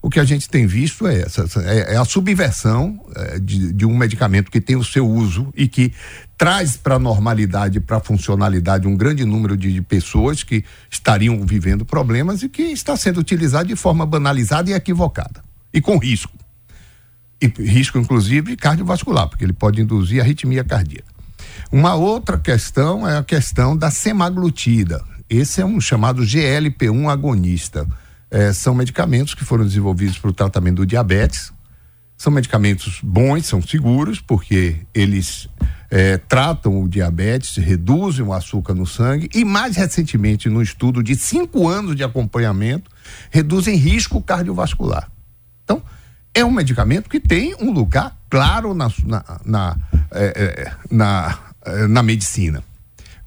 o 0.00 0.08
que 0.08 0.20
a 0.20 0.24
gente 0.24 0.48
tem 0.48 0.66
visto 0.66 1.06
é 1.06 1.22
essa, 1.22 1.44
é, 1.62 1.94
é 1.94 1.96
a 1.96 2.04
subversão 2.04 3.00
é, 3.16 3.38
de, 3.38 3.72
de, 3.72 3.84
um 3.84 3.96
medicamento 3.96 4.50
que 4.50 4.60
tem 4.60 4.76
o 4.76 4.84
seu 4.84 5.08
uso 5.08 5.52
e 5.56 5.66
que 5.66 5.92
traz 6.36 6.76
para 6.76 6.94
a 6.94 6.98
normalidade, 7.00 7.80
para 7.80 7.96
a 7.96 8.00
funcionalidade 8.00 8.86
um 8.86 8.96
grande 8.96 9.24
número 9.24 9.56
de, 9.56 9.72
de 9.72 9.82
pessoas 9.82 10.44
que 10.44 10.64
estariam 10.88 11.44
vivendo 11.44 11.84
problemas 11.84 12.42
e 12.42 12.48
que 12.48 12.62
está 12.62 12.96
sendo 12.96 13.18
utilizado 13.18 13.68
de 13.68 13.74
forma 13.74 14.06
banalizada 14.06 14.70
e 14.70 14.72
equivocada 14.72 15.42
e 15.72 15.80
com 15.80 15.98
risco 15.98 16.37
e 17.40 17.46
risco 17.46 17.98
inclusive 17.98 18.56
cardiovascular, 18.56 19.28
porque 19.28 19.44
ele 19.44 19.52
pode 19.52 19.80
induzir 19.80 20.20
arritmia 20.20 20.64
cardíaca. 20.64 21.18
Uma 21.70 21.94
outra 21.94 22.38
questão 22.38 23.06
é 23.06 23.18
a 23.18 23.22
questão 23.22 23.76
da 23.76 23.90
semaglutida. 23.90 25.04
Esse 25.28 25.60
é 25.60 25.66
um 25.66 25.80
chamado 25.80 26.22
GLP-1 26.22 27.10
agonista. 27.10 27.86
É, 28.30 28.52
são 28.52 28.74
medicamentos 28.74 29.34
que 29.34 29.44
foram 29.44 29.64
desenvolvidos 29.64 30.18
para 30.18 30.30
o 30.30 30.32
tratamento 30.32 30.76
do 30.76 30.86
diabetes. 30.86 31.52
São 32.16 32.32
medicamentos 32.32 33.00
bons, 33.02 33.46
são 33.46 33.62
seguros, 33.62 34.20
porque 34.20 34.76
eles 34.94 35.48
é, 35.90 36.16
tratam 36.16 36.82
o 36.82 36.88
diabetes, 36.88 37.56
reduzem 37.56 38.24
o 38.24 38.32
açúcar 38.32 38.74
no 38.74 38.86
sangue 38.86 39.28
e, 39.34 39.44
mais 39.44 39.76
recentemente, 39.76 40.48
no 40.48 40.60
estudo 40.62 41.02
de 41.02 41.14
cinco 41.14 41.68
anos 41.68 41.94
de 41.94 42.02
acompanhamento, 42.02 42.90
reduzem 43.30 43.76
risco 43.76 44.20
cardiovascular. 44.20 45.08
É 46.34 46.44
um 46.44 46.50
medicamento 46.50 47.08
que 47.08 47.18
tem 47.18 47.54
um 47.60 47.72
lugar 47.72 48.16
claro 48.30 48.74
na, 48.74 48.90
na, 49.04 49.40
na, 49.44 49.76
é, 50.10 50.24
é, 50.24 50.72
na, 50.90 51.38
é, 51.64 51.86
na 51.86 52.02
medicina. 52.02 52.62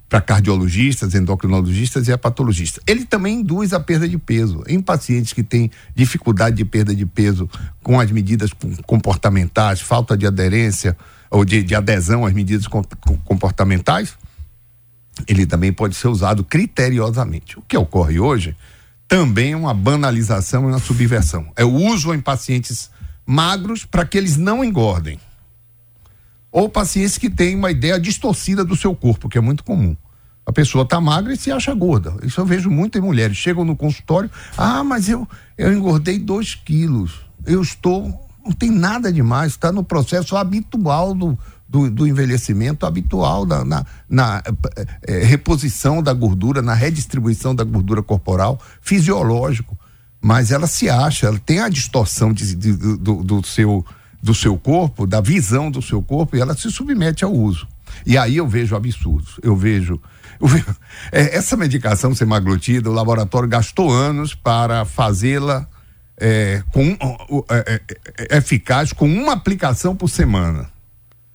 para 0.08 0.20
cardiologistas, 0.20 1.14
endocrinologistas 1.14 2.06
e 2.06 2.12
hepatologistas. 2.12 2.82
Ele 2.86 3.04
também 3.06 3.40
induz 3.40 3.72
a 3.72 3.80
perda 3.80 4.06
de 4.06 4.18
peso 4.18 4.62
em 4.68 4.80
pacientes 4.80 5.32
que 5.32 5.42
têm 5.42 5.70
dificuldade 5.94 6.56
de 6.56 6.66
perda 6.66 6.94
de 6.94 7.06
peso 7.06 7.48
com 7.82 7.98
as 7.98 8.10
medidas 8.10 8.50
comportamentais, 8.86 9.80
falta 9.80 10.16
de 10.16 10.26
aderência 10.26 10.96
ou 11.30 11.46
de, 11.46 11.62
de 11.62 11.74
adesão 11.74 12.26
às 12.26 12.34
medidas 12.34 12.66
comportamentais. 13.24 14.14
Ele 15.26 15.46
também 15.46 15.72
pode 15.72 15.94
ser 15.94 16.08
usado 16.08 16.44
criteriosamente. 16.44 17.58
O 17.58 17.62
que 17.62 17.76
ocorre 17.76 18.20
hoje 18.20 18.54
também 19.12 19.52
é 19.52 19.56
uma 19.56 19.74
banalização 19.74 20.62
e 20.62 20.72
uma 20.72 20.78
subversão. 20.78 21.52
É 21.54 21.62
o 21.62 21.70
uso 21.70 22.14
em 22.14 22.18
pacientes 22.18 22.90
magros 23.26 23.84
para 23.84 24.06
que 24.06 24.16
eles 24.16 24.38
não 24.38 24.64
engordem 24.64 25.20
ou 26.50 26.66
pacientes 26.66 27.18
que 27.18 27.28
têm 27.28 27.54
uma 27.54 27.70
ideia 27.70 28.00
distorcida 28.00 28.64
do 28.64 28.74
seu 28.74 28.94
corpo, 28.94 29.28
que 29.28 29.36
é 29.36 29.40
muito 29.40 29.64
comum. 29.64 29.94
A 30.46 30.52
pessoa 30.52 30.84
está 30.84 30.98
magra 30.98 31.34
e 31.34 31.36
se 31.36 31.52
acha 31.52 31.74
gorda. 31.74 32.16
Isso 32.22 32.40
eu 32.40 32.46
vejo 32.46 32.70
muito 32.70 32.96
em 32.96 33.02
mulheres. 33.02 33.36
Chegam 33.36 33.66
no 33.66 33.76
consultório, 33.76 34.30
ah, 34.56 34.82
mas 34.82 35.10
eu, 35.10 35.28
eu 35.58 35.74
engordei 35.74 36.18
dois 36.18 36.54
quilos. 36.54 37.20
Eu 37.44 37.60
estou. 37.60 38.28
Não 38.42 38.52
tem 38.52 38.70
nada 38.70 39.12
demais, 39.12 39.52
está 39.52 39.70
no 39.70 39.84
processo 39.84 40.38
habitual 40.38 41.14
do, 41.14 41.38
do, 41.72 41.90
do, 41.90 42.06
envelhecimento 42.06 42.84
habitual, 42.84 43.46
da, 43.46 43.64
na, 43.64 43.86
na 44.06 44.42
é, 45.06 45.24
reposição 45.24 46.02
da 46.02 46.12
gordura, 46.12 46.60
na 46.60 46.74
redistribuição 46.74 47.54
da 47.54 47.64
gordura 47.64 48.02
corporal, 48.02 48.60
fisiológico. 48.82 49.78
Mas 50.20 50.52
ela 50.52 50.66
se 50.66 50.90
acha, 50.90 51.26
ela 51.26 51.38
tem 51.38 51.60
a 51.60 51.70
distorção 51.70 52.30
de, 52.30 52.54
de, 52.54 52.72
do, 52.74 53.24
do 53.24 53.46
seu 53.46 53.82
do 54.22 54.32
seu 54.32 54.56
corpo, 54.56 55.04
da 55.04 55.20
visão 55.20 55.68
do 55.68 55.82
seu 55.82 56.00
corpo, 56.00 56.36
e 56.36 56.40
ela 56.40 56.54
se 56.54 56.70
submete 56.70 57.24
ao 57.24 57.32
uso. 57.32 57.66
E 58.06 58.16
aí 58.16 58.36
eu 58.36 58.46
vejo 58.46 58.76
absurdos. 58.76 59.40
Eu 59.42 59.56
vejo. 59.56 60.00
É, 61.10 61.34
essa 61.36 61.56
medicação 61.56 62.14
semaglutida, 62.14 62.88
o 62.88 62.92
laboratório 62.92 63.48
gastou 63.48 63.90
anos 63.90 64.32
para 64.32 64.84
fazê-la 64.84 65.66
é, 66.16 66.62
com 66.70 66.96
é, 67.50 67.80
é, 68.30 68.36
eficaz 68.36 68.92
com 68.92 69.12
uma 69.12 69.32
aplicação 69.32 69.96
por 69.96 70.08
semana. 70.08 70.71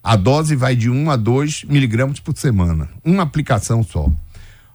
A 0.07 0.15
dose 0.15 0.55
vai 0.55 0.73
de 0.73 0.89
1 0.89 1.11
a 1.11 1.17
2 1.17 1.65
miligramas 1.65 2.21
por 2.21 2.33
semana. 2.37 2.87
Uma 3.03 3.23
aplicação 3.23 3.83
só. 3.83 4.09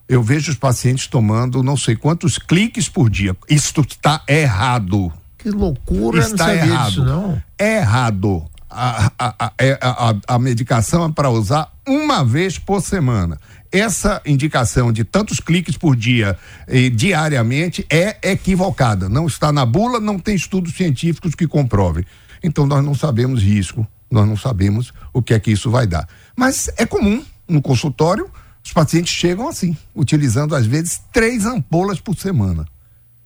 Eu 0.07 0.23
vejo 0.23 0.53
os 0.53 0.59
pacientes 0.59 1.07
tomando 1.07 1.63
não 1.63 1.75
sei 1.75 1.97
quantos 1.97 2.37
cliques 2.37 2.87
por 2.87 3.09
dia. 3.09 3.35
Isso 3.49 3.81
está 3.81 4.23
errado. 4.29 5.11
Que 5.39 5.49
loucura, 5.49 6.21
Está 6.21 6.49
não 6.49 6.55
errado. 6.55 6.89
Disso, 6.91 7.05
não. 7.07 7.43
É 7.59 7.79
errado. 7.79 8.45
A, 8.69 9.11
a, 9.19 9.47
a, 9.47 9.53
é, 9.59 9.79
a, 9.81 10.15
a 10.29 10.39
medicação 10.39 11.07
é 11.07 11.11
para 11.11 11.31
usar 11.31 11.73
uma 11.89 12.23
vez 12.23 12.59
por 12.59 12.83
semana. 12.83 13.41
Essa 13.73 14.21
indicação 14.27 14.93
de 14.93 15.03
tantos 15.03 15.41
cliques 15.41 15.79
por 15.79 15.97
dia 15.97 16.37
e 16.69 16.91
diariamente 16.91 17.87
é 17.89 18.19
equivocada. 18.33 19.09
Não 19.09 19.27
está 19.27 19.51
na 19.51 19.65
bula, 19.65 19.99
não 19.99 20.19
tem 20.19 20.35
estudos 20.35 20.75
científicos 20.75 21.35
que 21.35 21.49
comprovem. 21.49 22.05
Então 22.43 22.67
nós 22.67 22.85
não 22.85 22.95
sabemos 22.95 23.43
risco, 23.43 23.87
nós 24.13 24.29
não 24.29 24.37
sabemos 24.37 24.93
o 25.13 25.23
que 25.23 25.35
é 25.35 25.41
que 25.41 25.51
isso 25.51 25.71
vai 25.71 25.87
dar. 25.87 26.09
Mas 26.37 26.71
é 26.77 26.87
comum 26.87 27.25
no 27.49 27.63
consultório, 27.63 28.31
os 28.65 28.73
pacientes 28.73 29.13
chegam 29.13 29.49
assim, 29.49 29.77
utilizando 29.95 30.55
às 30.55 30.67
vezes 30.67 31.01
três 31.13 31.45
ampolas 31.47 32.01
por 32.01 32.17
semana. 32.17 32.67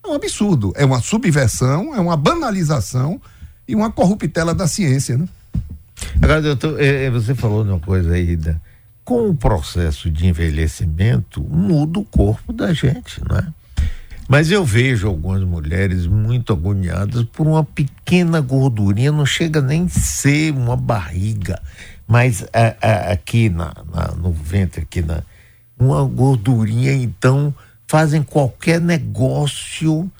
É 0.04 0.08
um 0.08 0.14
absurdo. 0.14 0.72
É 0.76 0.84
uma 0.84 1.00
subversão, 1.00 1.94
é 1.94 2.00
uma 2.00 2.16
banalização 2.16 3.20
e 3.66 3.74
uma 3.74 3.90
corruptela 3.90 4.54
da 4.54 4.68
ciência, 4.68 5.18
né? 5.18 5.28
Agora, 6.22 6.40
doutor, 6.40 6.80
é, 6.80 7.04
é, 7.04 7.10
você 7.10 7.34
falou 7.34 7.64
de 7.64 7.70
uma 7.70 7.80
coisa 7.80 8.12
aí, 8.12 8.36
da, 8.36 8.56
com 9.04 9.28
o 9.28 9.34
processo 9.34 10.10
de 10.10 10.26
envelhecimento, 10.26 11.42
muda 11.42 11.98
o 11.98 12.04
corpo 12.04 12.52
da 12.52 12.72
gente, 12.72 13.20
né? 13.28 13.52
Mas 14.28 14.50
eu 14.50 14.64
vejo 14.64 15.06
algumas 15.06 15.42
mulheres 15.42 16.06
muito 16.06 16.52
agoniadas 16.52 17.24
por 17.24 17.46
uma 17.46 17.62
pequena 17.62 18.40
gordurinha, 18.40 19.12
não 19.12 19.24
chega 19.24 19.60
nem 19.60 19.88
ser 19.88 20.52
uma 20.52 20.76
barriga, 20.76 21.62
mas 22.08 22.44
a, 22.52 22.74
a, 22.80 23.12
aqui 23.12 23.48
na, 23.48 23.72
na, 23.92 24.08
no 24.16 24.32
ventre, 24.32 24.82
aqui 24.82 25.00
na, 25.00 25.22
uma 25.78 26.02
gordurinha, 26.04 26.92
então 26.92 27.54
fazem 27.86 28.22
qualquer 28.22 28.80
negócio 28.80 30.10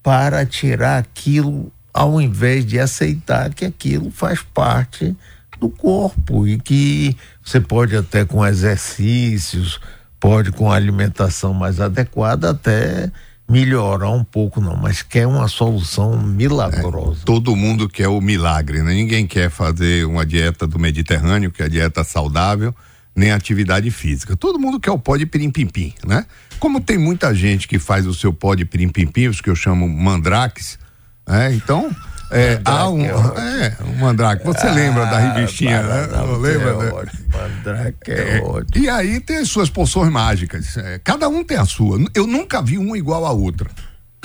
para 0.00 0.46
tirar 0.46 0.98
aquilo, 0.98 1.72
ao 1.92 2.20
invés 2.20 2.64
de 2.64 2.78
aceitar 2.78 3.52
que 3.52 3.64
aquilo 3.64 4.12
faz 4.12 4.42
parte 4.42 5.16
do 5.58 5.68
corpo 5.68 6.46
e 6.46 6.60
que 6.60 7.16
você 7.42 7.60
pode 7.60 7.96
até 7.96 8.24
com 8.24 8.46
exercícios, 8.46 9.80
pode 10.20 10.52
com 10.52 10.70
alimentação 10.70 11.52
mais 11.52 11.80
adequada 11.80 12.50
até 12.50 13.10
melhorar 13.48 14.10
um 14.10 14.24
pouco 14.24 14.60
não, 14.60 14.76
mas 14.76 15.02
quer 15.02 15.26
uma 15.26 15.46
solução 15.48 16.18
milagrosa. 16.18 17.20
É, 17.22 17.24
todo 17.24 17.54
mundo 17.54 17.88
quer 17.88 18.08
o 18.08 18.20
milagre, 18.20 18.82
né? 18.82 18.92
Ninguém 18.92 19.26
quer 19.26 19.50
fazer 19.50 20.04
uma 20.04 20.26
dieta 20.26 20.66
do 20.66 20.78
Mediterrâneo, 20.78 21.50
que 21.50 21.62
é 21.62 21.66
a 21.66 21.68
dieta 21.68 22.02
saudável, 22.02 22.74
nem 23.14 23.30
atividade 23.30 23.90
física. 23.90 24.36
Todo 24.36 24.58
mundo 24.58 24.80
quer 24.80 24.90
o 24.90 24.98
pó 24.98 25.16
de 25.16 25.26
pirim-pim-pim, 25.26 25.94
né? 26.04 26.26
Como 26.58 26.80
tem 26.80 26.98
muita 26.98 27.34
gente 27.34 27.68
que 27.68 27.78
faz 27.78 28.06
o 28.06 28.14
seu 28.14 28.32
pó 28.32 28.54
de 28.54 28.64
pirim-pim-pim, 28.64 29.28
os 29.28 29.40
que 29.40 29.48
eu 29.48 29.56
chamo 29.56 29.88
mandrakes, 29.88 30.78
né? 31.26 31.54
Então, 31.54 31.94
é, 32.30 32.60
há 32.64 32.88
um, 32.88 33.04
é, 33.04 33.08
é, 33.08 33.84
um 33.84 33.98
mandrake. 33.98 34.44
Você 34.44 34.66
ah, 34.66 34.72
lembra 34.72 35.06
da 35.06 35.18
revistinha, 35.18 35.82
né? 35.82 36.06
Lembra? 36.38 36.70
É 36.70 36.76
né? 36.76 37.12
Mandrake 37.32 38.10
é, 38.10 38.38
é 38.38 38.42
ótimo. 38.42 38.84
E 38.84 38.88
aí 38.88 39.20
tem 39.20 39.38
as 39.38 39.48
suas 39.48 39.70
poções 39.70 40.10
mágicas. 40.10 40.76
É, 40.76 41.00
cada 41.02 41.28
um 41.28 41.44
tem 41.44 41.56
a 41.56 41.64
sua. 41.64 41.98
Eu 42.14 42.26
nunca 42.26 42.60
vi 42.60 42.78
uma 42.78 42.98
igual 42.98 43.24
a 43.24 43.30
outra. 43.30 43.70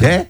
É? 0.02 0.26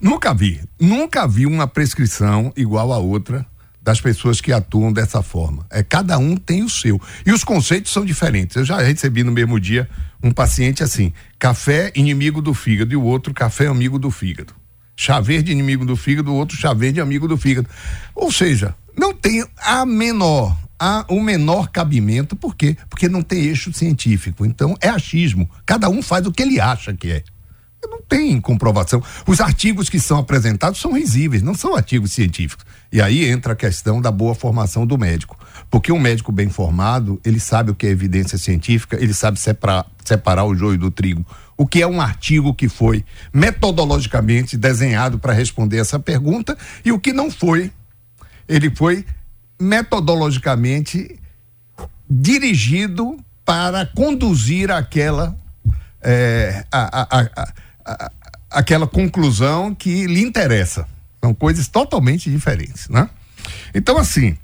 Nunca 0.00 0.32
vi. 0.32 0.60
Nunca 0.78 1.26
vi 1.26 1.46
uma 1.46 1.66
prescrição 1.66 2.52
igual 2.56 2.92
a 2.92 2.98
outra 2.98 3.44
das 3.82 4.00
pessoas 4.00 4.40
que 4.40 4.52
atuam 4.52 4.92
dessa 4.92 5.22
forma. 5.22 5.66
É 5.70 5.82
cada 5.82 6.16
um 6.18 6.36
tem 6.36 6.62
o 6.62 6.70
seu. 6.70 7.00
E 7.26 7.32
os 7.32 7.42
conceitos 7.42 7.92
são 7.92 8.04
diferentes. 8.04 8.56
Eu 8.56 8.64
já 8.64 8.78
recebi 8.78 9.24
no 9.24 9.32
mesmo 9.32 9.58
dia 9.58 9.88
um 10.22 10.30
paciente 10.30 10.82
assim: 10.82 11.12
café 11.38 11.90
inimigo 11.94 12.40
do 12.40 12.54
fígado 12.54 12.92
e 12.92 12.96
o 12.96 13.02
outro 13.02 13.34
café 13.34 13.66
amigo 13.66 13.98
do 13.98 14.10
fígado. 14.10 14.59
Chá 15.02 15.18
verde 15.18 15.50
inimigo 15.50 15.86
do 15.86 15.96
fígado, 15.96 16.34
outro 16.34 16.58
chá 16.58 16.74
verde 16.74 17.00
amigo 17.00 17.26
do 17.26 17.38
fígado. 17.38 17.66
Ou 18.14 18.30
seja, 18.30 18.74
não 18.94 19.14
tem 19.14 19.42
a 19.56 19.86
menor 19.86 20.54
há 20.78 21.06
o 21.08 21.22
menor 21.22 21.68
cabimento, 21.70 22.36
por 22.36 22.54
quê? 22.54 22.76
Porque 22.86 23.08
não 23.08 23.22
tem 23.22 23.44
eixo 23.44 23.72
científico. 23.72 24.44
Então 24.44 24.76
é 24.78 24.90
achismo. 24.90 25.48
Cada 25.64 25.88
um 25.88 26.02
faz 26.02 26.26
o 26.26 26.30
que 26.30 26.42
ele 26.42 26.60
acha 26.60 26.92
que 26.92 27.12
é. 27.12 27.24
Não 27.82 28.02
tem 28.02 28.38
comprovação. 28.42 29.02
Os 29.26 29.40
artigos 29.40 29.88
que 29.88 29.98
são 29.98 30.18
apresentados 30.18 30.78
são 30.78 30.92
risíveis, 30.92 31.42
não 31.42 31.54
são 31.54 31.74
artigos 31.74 32.12
científicos. 32.12 32.66
E 32.92 33.00
aí 33.00 33.24
entra 33.24 33.54
a 33.54 33.56
questão 33.56 34.02
da 34.02 34.10
boa 34.10 34.34
formação 34.34 34.86
do 34.86 34.98
médico. 34.98 35.34
Porque 35.70 35.90
um 35.90 35.98
médico 35.98 36.30
bem 36.30 36.50
formado, 36.50 37.18
ele 37.24 37.40
sabe 37.40 37.70
o 37.70 37.74
que 37.74 37.86
é 37.86 37.90
evidência 37.90 38.36
científica, 38.36 39.02
ele 39.02 39.14
sabe 39.14 39.40
separar, 39.40 39.86
separar 40.04 40.44
o 40.44 40.54
joio 40.54 40.76
do 40.76 40.90
trigo. 40.90 41.24
O 41.60 41.66
que 41.66 41.82
é 41.82 41.86
um 41.86 42.00
artigo 42.00 42.54
que 42.54 42.70
foi 42.70 43.04
metodologicamente 43.34 44.56
desenhado 44.56 45.18
para 45.18 45.34
responder 45.34 45.76
essa 45.76 46.00
pergunta 46.00 46.56
e 46.82 46.90
o 46.90 46.98
que 46.98 47.12
não 47.12 47.30
foi. 47.30 47.70
Ele 48.48 48.74
foi 48.74 49.04
metodologicamente 49.60 51.20
dirigido 52.08 53.22
para 53.44 53.84
conduzir 53.84 54.70
aquela 54.70 55.36
é, 56.00 56.64
a, 56.72 57.18
a, 57.18 57.52
a, 57.84 58.12
aquela 58.50 58.86
conclusão 58.86 59.74
que 59.74 60.06
lhe 60.06 60.22
interessa. 60.22 60.88
São 61.22 61.34
coisas 61.34 61.68
totalmente 61.68 62.30
diferentes, 62.30 62.88
né? 62.88 63.06
Então, 63.74 63.98
assim, 63.98 64.34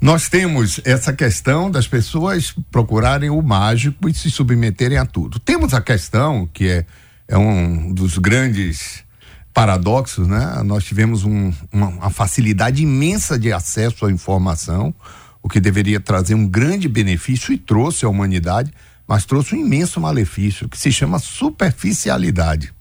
nós 0.00 0.28
temos 0.28 0.80
essa 0.84 1.12
questão 1.12 1.70
das 1.70 1.86
pessoas 1.86 2.54
procurarem 2.70 3.30
o 3.30 3.42
mágico 3.42 4.08
e 4.08 4.14
se 4.14 4.30
submeterem 4.30 4.98
a 4.98 5.04
tudo. 5.04 5.38
Temos 5.38 5.74
a 5.74 5.80
questão 5.80 6.48
que 6.52 6.68
é, 6.68 6.86
é 7.28 7.36
um 7.36 7.92
dos 7.92 8.16
grandes 8.18 9.04
paradoxos, 9.52 10.26
né? 10.26 10.62
Nós 10.64 10.84
tivemos 10.84 11.24
um, 11.24 11.52
uma, 11.72 11.88
uma 11.88 12.10
facilidade 12.10 12.82
imensa 12.82 13.38
de 13.38 13.52
acesso 13.52 14.06
à 14.06 14.10
informação, 14.12 14.94
o 15.42 15.48
que 15.48 15.60
deveria 15.60 16.00
trazer 16.00 16.34
um 16.34 16.46
grande 16.46 16.88
benefício 16.88 17.52
e 17.52 17.58
trouxe 17.58 18.04
à 18.04 18.08
humanidade 18.08 18.72
mas 19.10 19.24
trouxe 19.24 19.56
um 19.56 19.58
imenso 19.58 20.00
malefício 20.00 20.68
que 20.68 20.78
se 20.78 20.92
chama 20.92 21.18
superficialidade. 21.18 22.72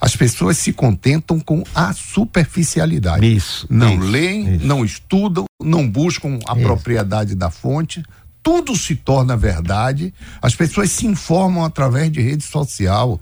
As 0.00 0.14
pessoas 0.14 0.58
se 0.58 0.72
contentam 0.72 1.40
com 1.40 1.62
a 1.74 1.92
superficialidade. 1.92 3.26
Isso. 3.26 3.66
Não 3.68 3.94
isso, 3.94 4.10
leem, 4.10 4.56
isso. 4.56 4.66
não 4.66 4.84
estudam, 4.84 5.44
não 5.60 5.88
buscam 5.88 6.38
a 6.46 6.54
isso. 6.54 6.62
propriedade 6.62 7.34
da 7.34 7.50
fonte. 7.50 8.02
Tudo 8.42 8.76
se 8.76 8.94
torna 8.94 9.36
verdade. 9.36 10.14
As 10.40 10.54
pessoas 10.54 10.90
se 10.90 11.06
informam 11.06 11.64
através 11.64 12.10
de 12.10 12.20
rede 12.20 12.44
social. 12.44 13.20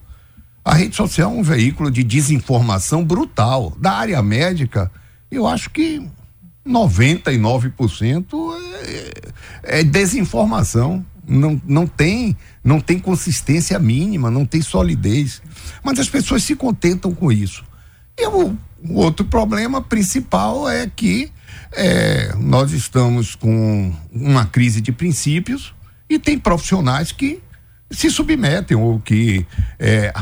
A 0.64 0.74
rede 0.74 0.94
social 0.94 1.30
é 1.32 1.34
um 1.34 1.42
veículo 1.42 1.90
de 1.90 2.02
desinformação 2.02 3.04
brutal. 3.04 3.72
Da 3.78 3.92
área 3.92 4.22
médica, 4.22 4.90
eu 5.30 5.46
acho 5.46 5.70
que 5.70 6.06
99% 6.66 8.26
é, 9.62 9.78
é 9.80 9.82
desinformação 9.84 11.04
não, 11.28 11.60
não 11.66 11.86
tem 11.86 12.36
não 12.62 12.80
tem 12.80 12.98
consistência 12.98 13.78
mínima, 13.78 14.30
não 14.30 14.44
tem 14.44 14.60
solidez. 14.62 15.42
Mas 15.82 15.98
as 15.98 16.08
pessoas 16.08 16.42
se 16.42 16.54
contentam 16.56 17.14
com 17.14 17.30
isso. 17.30 17.64
E 18.18 18.26
o, 18.26 18.56
o 18.88 18.94
outro 18.94 19.24
problema 19.24 19.80
principal 19.82 20.68
é 20.68 20.86
que 20.86 21.30
é, 21.72 22.34
nós 22.36 22.72
estamos 22.72 23.34
com 23.34 23.92
uma 24.12 24.46
crise 24.46 24.80
de 24.80 24.92
princípios 24.92 25.74
e 26.08 26.18
tem 26.18 26.38
profissionais 26.38 27.12
que 27.12 27.40
se 27.90 28.10
submetem 28.10 28.76
ou 28.76 28.98
que 28.98 29.46
é, 29.78 30.12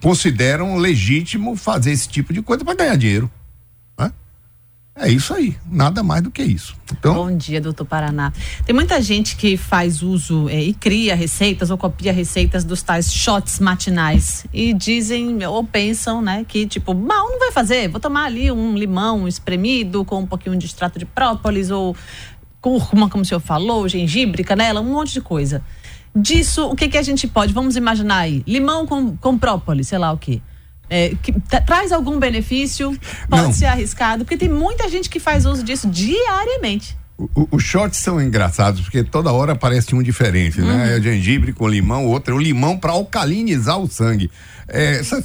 consideram 0.00 0.76
legítimo 0.76 1.56
fazer 1.56 1.92
esse 1.92 2.08
tipo 2.08 2.32
de 2.32 2.40
coisa 2.40 2.64
para 2.64 2.74
ganhar 2.74 2.96
dinheiro. 2.96 3.30
É 4.96 5.08
isso 5.10 5.34
aí, 5.34 5.56
nada 5.68 6.04
mais 6.04 6.22
do 6.22 6.30
que 6.30 6.40
isso. 6.40 6.76
Então... 6.92 7.14
Bom 7.14 7.36
dia, 7.36 7.60
doutor 7.60 7.84
Paraná. 7.84 8.32
Tem 8.64 8.72
muita 8.72 9.02
gente 9.02 9.34
que 9.34 9.56
faz 9.56 10.02
uso 10.02 10.48
é, 10.48 10.62
e 10.62 10.72
cria 10.72 11.16
receitas 11.16 11.68
ou 11.70 11.76
copia 11.76 12.12
receitas 12.12 12.62
dos 12.62 12.80
tais 12.80 13.12
shots 13.12 13.58
matinais 13.58 14.46
e 14.52 14.72
dizem 14.72 15.44
ou 15.46 15.64
pensam, 15.64 16.22
né, 16.22 16.44
que 16.46 16.64
tipo, 16.64 16.94
mal 16.94 17.28
não 17.28 17.40
vai 17.40 17.50
fazer, 17.50 17.88
vou 17.88 18.00
tomar 18.00 18.26
ali 18.26 18.52
um 18.52 18.78
limão 18.78 19.26
espremido 19.26 20.04
com 20.04 20.20
um 20.20 20.26
pouquinho 20.26 20.56
de 20.56 20.66
extrato 20.66 20.96
de 20.96 21.04
própolis 21.04 21.72
ou 21.72 21.96
cúrcuma, 22.60 23.10
como 23.10 23.24
o 23.24 23.26
senhor 23.26 23.40
falou, 23.40 23.88
gengibre, 23.88 24.44
canela, 24.44 24.80
um 24.80 24.92
monte 24.92 25.12
de 25.14 25.20
coisa. 25.20 25.60
Disso, 26.14 26.66
o 26.68 26.76
que 26.76 26.88
que 26.88 26.96
a 26.96 27.02
gente 27.02 27.26
pode, 27.26 27.52
vamos 27.52 27.74
imaginar 27.74 28.18
aí, 28.18 28.44
limão 28.46 28.86
com, 28.86 29.16
com 29.16 29.36
própolis, 29.36 29.88
sei 29.88 29.98
lá 29.98 30.12
o 30.12 30.18
que 30.18 30.40
é, 30.88 31.14
que 31.22 31.32
traz 31.66 31.92
algum 31.92 32.18
benefício? 32.18 32.98
Pode 33.28 33.42
Não. 33.42 33.52
ser 33.52 33.66
arriscado? 33.66 34.24
Porque 34.24 34.36
tem 34.36 34.48
muita 34.48 34.88
gente 34.88 35.08
que 35.08 35.18
faz 35.18 35.46
uso 35.46 35.62
disso 35.62 35.88
diariamente. 35.88 36.96
Os 37.16 37.62
shorts 37.62 38.00
são 38.00 38.20
engraçados 38.20 38.80
porque 38.80 39.04
toda 39.04 39.30
hora 39.30 39.52
aparece 39.52 39.94
um 39.94 40.02
diferente, 40.02 40.60
né? 40.60 40.66
uhum. 40.72 40.76
né? 40.78 40.96
É 40.96 41.00
gengibre 41.00 41.52
com 41.52 41.68
limão, 41.68 42.06
outro 42.06 42.34
é 42.34 42.36
o 42.36 42.40
limão 42.40 42.76
para 42.76 42.90
alcalinizar 42.90 43.78
o 43.78 43.86
sangue. 43.86 44.28
É, 44.66 45.00
são, 45.04 45.22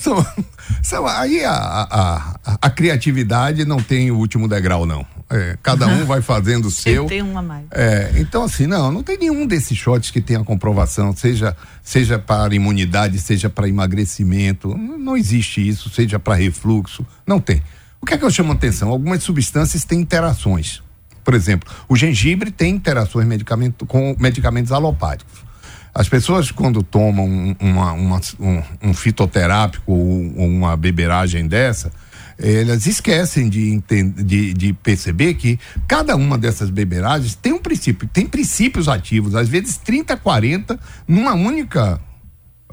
são, 0.84 1.08
aí 1.08 1.44
a, 1.44 1.52
a, 1.52 2.40
a, 2.62 2.70
criatividade 2.70 3.66
não 3.66 3.82
tem 3.82 4.12
o 4.12 4.18
último 4.18 4.48
degrau, 4.48 4.86
não. 4.86 5.04
É, 5.32 5.58
cada 5.64 5.88
um 5.88 6.06
vai 6.06 6.22
fazendo 6.22 6.66
o 6.66 6.72
seu. 6.72 7.06
Tem 7.08 7.24
uma 7.24 7.42
mais. 7.42 7.66
É, 7.72 8.12
então, 8.18 8.44
assim, 8.44 8.68
não, 8.68 8.92
não 8.92 9.02
tem 9.02 9.18
nenhum 9.18 9.48
desses 9.48 9.76
shots 9.76 10.12
que 10.12 10.22
tenha 10.22 10.44
comprovação, 10.44 11.16
seja, 11.16 11.58
seja 11.82 12.20
para 12.20 12.54
imunidade, 12.54 13.18
seja 13.20 13.50
para 13.50 13.68
emagrecimento. 13.68 14.78
Não, 14.78 15.00
não 15.00 15.18
existe 15.18 15.68
isso, 15.68 15.90
seja 15.90 16.20
para 16.20 16.36
refluxo. 16.36 17.04
Não 17.26 17.40
tem. 17.40 17.64
O 18.00 18.06
que 18.06 18.14
é 18.14 18.18
que 18.18 18.26
eu 18.26 18.32
chamo 18.32 18.54
atenção? 18.54 18.90
Algumas 18.90 19.24
substâncias 19.24 19.84
têm 19.84 20.02
interações. 20.02 20.84
Por 21.30 21.36
exemplo, 21.36 21.72
o 21.88 21.96
gengibre 21.96 22.50
tem 22.50 22.74
interações 22.74 23.24
medicamento, 23.28 23.86
com 23.86 24.16
medicamentos 24.18 24.72
alopáticos. 24.72 25.44
As 25.94 26.10
pessoas, 26.10 26.50
quando 26.50 26.82
tomam 26.82 27.56
uma, 27.60 27.94
uma, 27.94 28.22
um, 28.40 28.64
um 28.82 28.94
fitoterápico 28.96 29.94
ou 29.94 30.22
uma 30.24 30.76
beberagem 30.76 31.48
dessa, 31.48 31.92
elas 32.40 32.88
esquecem 32.88 33.48
de, 33.48 33.80
de, 34.24 34.54
de, 34.56 34.74
perceber 34.74 35.36
que 35.36 35.60
cada 35.88 36.16
uma 36.16 36.36
dessas 36.36 36.72
beberagens 36.72 37.36
tem 37.36 37.54
um 37.54 37.60
princípio, 37.60 38.10
tem 38.12 38.26
princípios 38.26 38.88
ativos, 38.90 39.36
às 39.36 39.48
vezes 39.48 39.78
30, 39.78 40.18
40, 40.18 40.80
numa 41.08 41.36
única. 41.36 42.02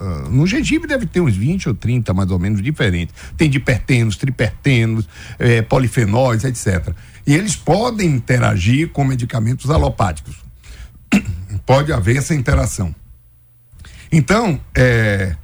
Uh, 0.01 0.31
no 0.31 0.47
gengibre 0.47 0.89
deve 0.89 1.05
ter 1.05 1.21
uns 1.21 1.37
20 1.37 1.69
ou 1.69 1.75
30 1.75 2.15
mais 2.15 2.31
ou 2.31 2.39
menos 2.39 2.63
diferentes. 2.63 3.15
Tem 3.37 3.51
dipertenos, 3.51 4.17
tripertenos, 4.17 5.07
eh, 5.39 5.61
polifenóis, 5.61 6.45
etc. 6.45 6.95
E 7.27 7.35
eles 7.35 7.57
podem 7.57 8.09
interagir 8.09 8.91
com 8.91 9.05
medicamentos 9.05 9.71
alopáticos. 9.71 10.37
Pode 11.67 11.93
haver 11.93 12.19
essa 12.19 12.35
interação. 12.35 12.95
Então, 14.13 14.61
eh, 14.75 15.35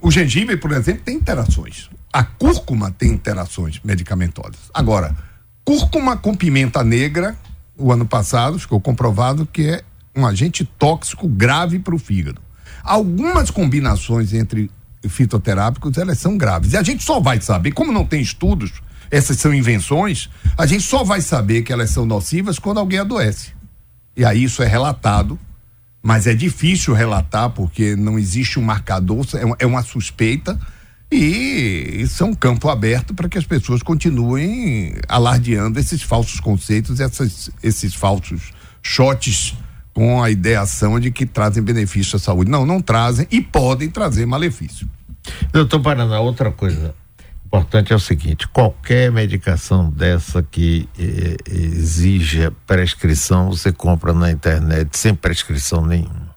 o 0.00 0.10
gengibre, 0.10 0.56
por 0.56 0.72
exemplo, 0.72 1.02
tem 1.04 1.16
interações. 1.16 1.88
A 2.12 2.24
cúrcuma 2.24 2.90
tem 2.90 3.10
interações 3.10 3.80
medicamentosas. 3.84 4.70
Agora, 4.74 5.16
cúrcuma 5.64 6.16
com 6.16 6.34
pimenta 6.34 6.82
negra, 6.82 7.36
o 7.76 7.92
ano 7.92 8.04
passado 8.04 8.58
ficou 8.58 8.80
comprovado 8.80 9.46
que 9.46 9.68
é 9.68 9.84
um 10.14 10.26
agente 10.26 10.64
tóxico 10.64 11.28
grave 11.28 11.78
para 11.78 11.94
o 11.94 11.98
fígado. 11.98 12.40
Algumas 12.82 13.50
combinações 13.50 14.32
entre 14.32 14.70
fitoterápicos, 15.08 15.96
elas 15.96 16.18
são 16.18 16.36
graves. 16.36 16.72
E 16.72 16.76
a 16.76 16.82
gente 16.82 17.04
só 17.04 17.20
vai 17.20 17.40
saber, 17.40 17.72
como 17.72 17.92
não 17.92 18.04
tem 18.04 18.20
estudos, 18.20 18.82
essas 19.10 19.38
são 19.38 19.52
invenções, 19.52 20.30
a 20.56 20.66
gente 20.66 20.84
só 20.84 21.02
vai 21.02 21.20
saber 21.20 21.62
que 21.62 21.72
elas 21.72 21.90
são 21.90 22.06
nocivas 22.06 22.58
quando 22.58 22.78
alguém 22.78 23.00
adoece. 23.00 23.52
E 24.16 24.24
aí 24.24 24.44
isso 24.44 24.62
é 24.62 24.66
relatado, 24.66 25.38
mas 26.02 26.26
é 26.26 26.34
difícil 26.34 26.94
relatar 26.94 27.50
porque 27.50 27.96
não 27.96 28.18
existe 28.18 28.58
um 28.58 28.62
marcador, 28.62 29.26
é 29.58 29.66
uma 29.66 29.82
suspeita 29.82 30.58
e 31.10 31.96
isso 31.98 32.22
é 32.22 32.26
um 32.26 32.34
campo 32.34 32.68
aberto 32.68 33.12
para 33.12 33.28
que 33.28 33.36
as 33.36 33.44
pessoas 33.44 33.82
continuem 33.82 34.94
alardeando 35.08 35.80
esses 35.80 36.02
falsos 36.02 36.38
conceitos, 36.38 37.00
essas, 37.00 37.50
esses 37.62 37.94
falsos 37.94 38.52
shots 38.80 39.56
com 39.92 40.22
a 40.22 40.30
ideação 40.30 41.00
de 41.00 41.10
que 41.10 41.26
trazem 41.26 41.62
benefício 41.62 42.16
à 42.16 42.18
saúde. 42.18 42.50
Não, 42.50 42.64
não 42.64 42.80
trazem 42.80 43.26
e 43.30 43.40
podem 43.40 43.90
trazer 43.90 44.24
malefício. 44.24 44.88
Doutor 45.52 45.80
Paraná, 45.80 46.20
outra 46.20 46.50
coisa 46.52 46.94
importante 47.50 47.92
é 47.92 47.96
o 47.96 48.00
seguinte: 48.00 48.46
qualquer 48.48 49.10
medicação 49.10 49.90
dessa 49.90 50.42
que 50.42 50.88
eh, 50.98 51.36
exija 51.50 52.52
prescrição, 52.66 53.50
você 53.50 53.72
compra 53.72 54.12
na 54.12 54.30
internet 54.30 54.96
sem 54.96 55.14
prescrição 55.14 55.84
nenhuma. 55.84 56.30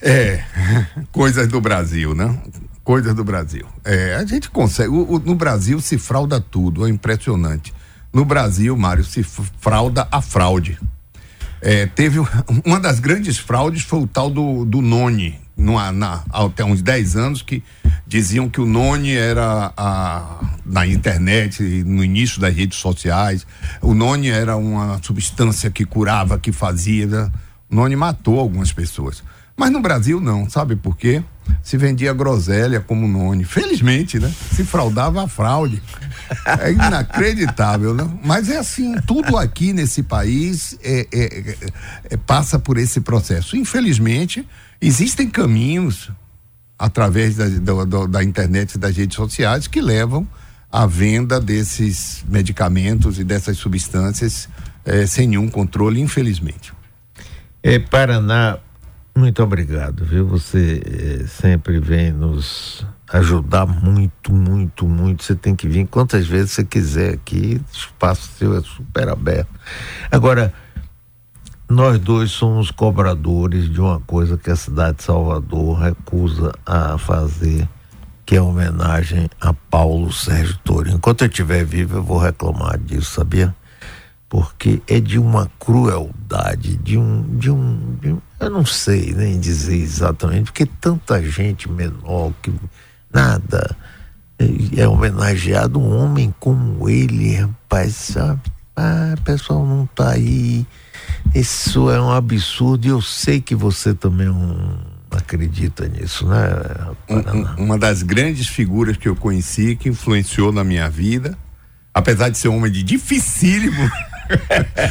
É, 0.00 0.42
coisas 1.12 1.46
do 1.46 1.60
Brasil, 1.60 2.14
né? 2.14 2.40
coisas 2.82 3.14
do 3.14 3.22
Brasil. 3.22 3.66
É, 3.84 4.14
a 4.16 4.24
gente 4.24 4.50
consegue. 4.50 4.88
O, 4.88 5.14
o, 5.14 5.18
no 5.18 5.34
Brasil 5.34 5.80
se 5.80 5.98
frauda 5.98 6.40
tudo, 6.40 6.86
é 6.86 6.90
impressionante. 6.90 7.72
No 8.12 8.24
Brasil, 8.24 8.76
Mário, 8.76 9.04
se 9.04 9.22
frauda 9.22 10.08
a 10.10 10.20
fraude. 10.20 10.76
É, 11.60 11.86
teve 11.86 12.18
uma 12.64 12.80
das 12.80 12.98
grandes 12.98 13.38
fraudes 13.38 13.82
foi 13.82 14.00
o 14.00 14.06
tal 14.06 14.30
do, 14.30 14.64
do 14.64 14.80
Noni, 14.80 15.38
numa, 15.60 15.92
na, 15.92 16.22
até 16.32 16.64
uns 16.64 16.82
10 16.82 17.16
anos, 17.16 17.42
que 17.42 17.62
diziam 18.06 18.48
que 18.48 18.60
o 18.60 18.66
Noni 18.66 19.14
era 19.14 19.72
a, 19.76 20.40
na 20.64 20.86
internet, 20.86 21.62
no 21.84 22.02
início 22.02 22.40
das 22.40 22.54
redes 22.54 22.78
sociais. 22.78 23.46
O 23.80 23.94
Noni 23.94 24.28
era 24.30 24.56
uma 24.56 25.00
substância 25.02 25.70
que 25.70 25.84
curava, 25.84 26.38
que 26.38 26.50
fazia. 26.50 27.06
Né? 27.06 27.30
O 27.70 27.76
Noni 27.76 27.94
matou 27.94 28.40
algumas 28.40 28.72
pessoas. 28.72 29.22
Mas 29.56 29.70
no 29.70 29.80
Brasil 29.80 30.20
não, 30.20 30.48
sabe 30.48 30.74
por 30.74 30.96
quê? 30.96 31.22
Se 31.62 31.76
vendia 31.76 32.14
groselha 32.14 32.80
como 32.80 33.06
nome. 33.06 33.44
Felizmente, 33.44 34.18
né? 34.18 34.32
Se 34.54 34.64
fraudava 34.64 35.22
a 35.22 35.28
fraude. 35.28 35.82
É 36.60 36.72
inacreditável, 36.72 37.92
né? 37.92 38.08
Mas 38.24 38.48
é 38.48 38.56
assim, 38.56 38.94
tudo 39.06 39.36
aqui 39.36 39.72
nesse 39.72 40.02
país 40.02 40.78
é, 40.82 41.06
é, 41.12 41.24
é, 41.24 41.56
é 42.10 42.16
passa 42.16 42.58
por 42.58 42.78
esse 42.78 43.00
processo. 43.00 43.56
Infelizmente, 43.56 44.46
existem 44.80 45.28
caminhos 45.28 46.10
através 46.78 47.36
da, 47.36 47.46
da, 48.06 48.24
internet 48.24 48.74
e 48.74 48.78
das 48.78 48.96
redes 48.96 49.16
sociais 49.16 49.66
que 49.66 49.80
levam 49.80 50.26
à 50.72 50.86
venda 50.86 51.40
desses 51.40 52.24
medicamentos 52.28 53.18
e 53.18 53.24
dessas 53.24 53.58
substâncias 53.58 54.48
é, 54.84 55.06
sem 55.06 55.28
nenhum 55.28 55.48
controle, 55.48 56.00
infelizmente. 56.00 56.72
É, 57.62 57.78
Paraná 57.78 58.58
muito 59.14 59.42
obrigado, 59.42 60.04
viu? 60.04 60.26
Você 60.28 60.80
eh, 60.86 61.26
sempre 61.26 61.80
vem 61.80 62.12
nos 62.12 62.86
ajudar 63.12 63.66
muito, 63.66 64.32
muito, 64.32 64.86
muito. 64.86 65.24
Você 65.24 65.34
tem 65.34 65.54
que 65.54 65.68
vir 65.68 65.86
quantas 65.88 66.26
vezes 66.26 66.52
você 66.52 66.64
quiser 66.64 67.14
aqui, 67.14 67.60
espaço 67.72 68.30
seu 68.38 68.56
é 68.56 68.62
super 68.62 69.08
aberto. 69.08 69.50
Agora, 70.10 70.54
nós 71.70 71.98
dois 71.98 72.30
somos 72.30 72.70
cobradores 72.70 73.70
de 73.70 73.80
uma 73.80 74.00
coisa 74.00 74.36
que 74.36 74.50
a 74.50 74.56
cidade 74.56 74.98
de 74.98 75.04
Salvador 75.04 75.78
recusa 75.78 76.52
a 76.66 76.98
fazer, 76.98 77.68
que 78.26 78.36
é 78.36 78.42
homenagem 78.42 79.30
a 79.40 79.52
Paulo 79.52 80.12
Sérgio 80.12 80.58
Toro. 80.64 80.90
Enquanto 80.90 81.22
eu 81.22 81.28
estiver 81.28 81.64
vivo, 81.64 81.98
eu 81.98 82.02
vou 82.02 82.18
reclamar 82.18 82.78
disso, 82.78 83.14
sabia? 83.14 83.54
porque 84.30 84.80
é 84.86 85.00
de 85.00 85.18
uma 85.18 85.50
crueldade, 85.58 86.76
de 86.76 86.96
um, 86.96 87.36
de 87.36 87.50
um, 87.50 87.96
de 88.00 88.12
um, 88.12 88.20
eu 88.38 88.48
não 88.48 88.64
sei 88.64 89.12
nem 89.12 89.40
dizer 89.40 89.76
exatamente, 89.76 90.44
porque 90.44 90.64
tanta 90.64 91.20
gente 91.20 91.68
menor 91.68 92.32
que 92.40 92.54
nada 93.12 93.76
é, 94.76 94.86
homenageado 94.86 95.80
um 95.80 95.98
homem 95.98 96.32
como 96.38 96.88
ele, 96.88 97.34
rapaz, 97.34 97.92
sabe? 97.96 98.40
Ah, 98.80 99.14
pessoal 99.24 99.66
não 99.66 99.86
tá 99.86 100.12
aí. 100.12 100.66
Isso 101.34 101.90
é 101.90 102.00
um 102.00 102.10
absurdo 102.10 102.86
e 102.86 102.88
eu 102.90 103.02
sei 103.02 103.40
que 103.40 103.54
você 103.54 103.92
também 103.92 104.26
não 104.26 104.78
acredita 105.10 105.86
nisso, 105.86 106.26
né? 106.26 106.38
Um, 107.08 107.64
uma 107.64 107.78
das 107.78 108.02
grandes 108.02 108.46
figuras 108.46 108.96
que 108.96 109.08
eu 109.08 109.14
conheci 109.14 109.76
que 109.76 109.88
influenciou 109.88 110.50
na 110.50 110.64
minha 110.64 110.88
vida, 110.88 111.36
apesar 111.92 112.30
de 112.30 112.38
ser 112.38 112.48
um 112.48 112.56
homem 112.56 112.72
de 112.72 112.82
dificílimo 112.82 113.76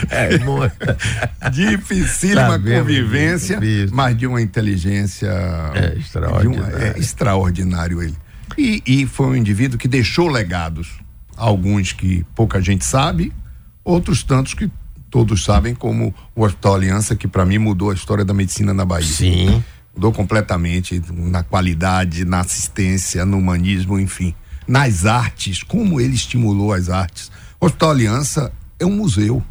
é, 0.09 0.37
Dificílima 1.49 2.51
Sabemos 2.51 2.79
convivência, 2.81 3.59
mas 3.91 4.17
de 4.17 4.27
uma 4.27 4.41
inteligência 4.41 5.31
é, 5.73 5.97
extraordinária. 5.97 6.77
Um, 6.77 6.81
é, 6.81 6.99
extraordinário 6.99 8.03
ele. 8.03 8.15
E, 8.57 8.83
e 8.85 9.07
foi 9.07 9.27
um 9.27 9.35
indivíduo 9.35 9.79
que 9.79 9.87
deixou 9.87 10.27
legados. 10.27 10.99
Alguns 11.35 11.93
que 11.93 12.25
pouca 12.35 12.61
gente 12.61 12.83
sabe, 12.83 13.31
outros 13.83 14.23
tantos 14.23 14.53
que 14.53 14.69
todos 15.09 15.43
sabem, 15.43 15.73
como 15.73 16.13
o 16.35 16.43
Hospital 16.43 16.75
Aliança, 16.75 17.15
que 17.15 17.27
para 17.27 17.45
mim 17.45 17.57
mudou 17.57 17.91
a 17.91 17.93
história 17.93 18.23
da 18.23 18.33
medicina 18.33 18.73
na 18.73 18.85
Bahia. 18.85 19.07
Sim. 19.07 19.63
Mudou 19.93 20.11
completamente 20.11 21.01
na 21.11 21.43
qualidade, 21.43 22.23
na 22.25 22.41
assistência, 22.41 23.25
no 23.25 23.37
humanismo, 23.37 23.99
enfim. 23.99 24.33
Nas 24.67 25.05
artes, 25.05 25.63
como 25.63 25.99
ele 25.99 26.13
estimulou 26.13 26.73
as 26.73 26.89
artes. 26.89 27.31
O 27.59 27.65
Hospital 27.65 27.89
Aliança 27.89 28.51
é 28.79 28.85
um 28.85 28.95
museu. 28.95 29.43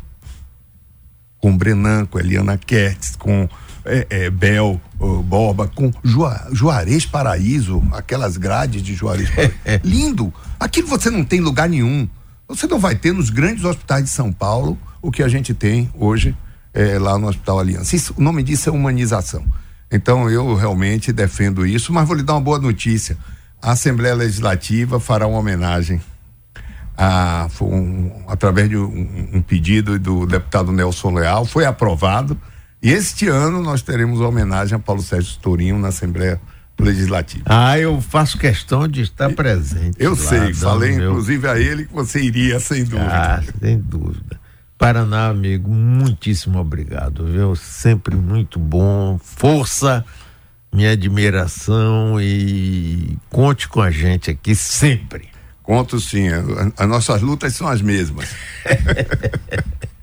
Com 1.38 1.57
Brenan, 1.57 2.07
com 2.07 2.19
Eliana 2.19 2.57
Kertz, 2.57 3.17
com 3.17 3.49
é, 3.85 4.07
é, 4.11 4.31
Bel 4.31 4.81
uh, 5.01 5.23
Borba, 5.23 5.69
com 5.69 5.93
Jua, 6.03 6.49
Juarez 6.53 7.07
Paraíso, 7.07 7.83
aquelas 7.93 8.37
grades 8.37 8.83
de 8.83 8.95
Juarez 8.95 9.31
Paraíso. 9.31 9.55
Lindo! 9.85 10.33
Aquilo 10.59 10.88
você 10.88 11.11
não 11.11 11.25
tem 11.25 11.41
lugar 11.41 11.69
nenhum. 11.69 12.09
Você 12.49 12.67
não 12.67 12.79
vai 12.79 12.97
ter 12.97 13.13
nos 13.13 13.29
grandes 13.29 13.63
hospitais 13.63 14.05
de 14.05 14.11
São 14.11 14.33
Paulo 14.33 14.79
o 15.03 15.11
que 15.11 15.23
a 15.23 15.29
gente 15.29 15.53
tem 15.53 15.93
hoje 15.95 16.35
é, 16.73 16.99
lá 16.99 17.19
no 17.19 17.29
Hospital 17.29 17.61
Aliança. 17.61 17.95
Isso, 17.95 18.15
o 18.17 18.23
nome 18.23 18.43
disso 18.43 18.71
é 18.71 18.73
humanização. 18.73 19.45
Então 19.93 20.31
eu 20.31 20.55
realmente 20.55 21.13
defendo 21.13 21.67
isso, 21.67 21.93
mas 21.93 22.09
vou 22.09 22.17
lhe 22.17 22.23
dar 22.23 22.33
uma 22.33 22.41
boa 22.41 22.59
notícia. 22.59 23.19
A 23.61 23.73
Assembleia 23.73 24.15
Legislativa 24.15 24.99
fará 24.99 25.27
uma 25.27 25.39
homenagem 25.39 26.01
a, 26.97 27.49
um, 27.61 28.11
através 28.27 28.69
de 28.71 28.79
um, 28.79 29.31
um, 29.35 29.43
pedido 29.43 29.99
do 29.99 30.27
deputado 30.27 30.73
Nelson 30.73 31.11
Leal, 31.11 31.45
foi 31.45 31.67
aprovado. 31.67 32.37
E 32.83 32.91
este 32.91 33.29
ano 33.29 33.63
nós 33.63 33.83
teremos 33.83 34.21
homenagem 34.21 34.75
a 34.75 34.79
Paulo 34.79 35.03
Sérgio 35.03 35.39
Tourinho 35.43 35.79
na 35.79 35.89
Assembleia 35.89 36.33
Legislativa. 36.33 36.58
Ah, 37.45 37.79
eu 37.79 38.01
faço 38.01 38.38
questão 38.38 38.87
de 38.87 39.03
estar 39.03 39.33
presente. 39.35 39.97
Eu 39.99 40.14
sei, 40.14 40.55
falei 40.55 40.97
meu... 40.97 41.11
inclusive 41.11 41.49
a 41.49 41.59
ele 41.59 41.87
que 41.87 41.93
você 41.93 42.21
iria, 42.21 42.61
sem 42.61 42.85
dúvida. 42.85 43.11
Ah, 43.11 43.43
sem 43.61 43.79
dúvida. 43.79 44.41
Paraná, 44.79 45.29
amigo, 45.29 45.71
muitíssimo 45.71 46.59
obrigado, 46.59 47.27
viu? 47.27 47.57
Sempre 47.57 48.14
muito 48.14 48.61
bom. 48.61 49.19
Força, 49.21 50.05
minha 50.73 50.93
admiração 50.93 52.21
e 52.21 53.19
conte 53.29 53.69
com 53.69 53.83
a 53.83 53.91
gente 53.91 54.31
aqui 54.31 54.55
sempre. 54.55 55.29
Conto 55.64 56.01
sim, 56.01 56.29
as 56.79 56.88
nossas 56.88 57.21
lutas 57.21 57.55
são 57.55 57.69
as 57.69 57.83
mesmas. 57.83 58.35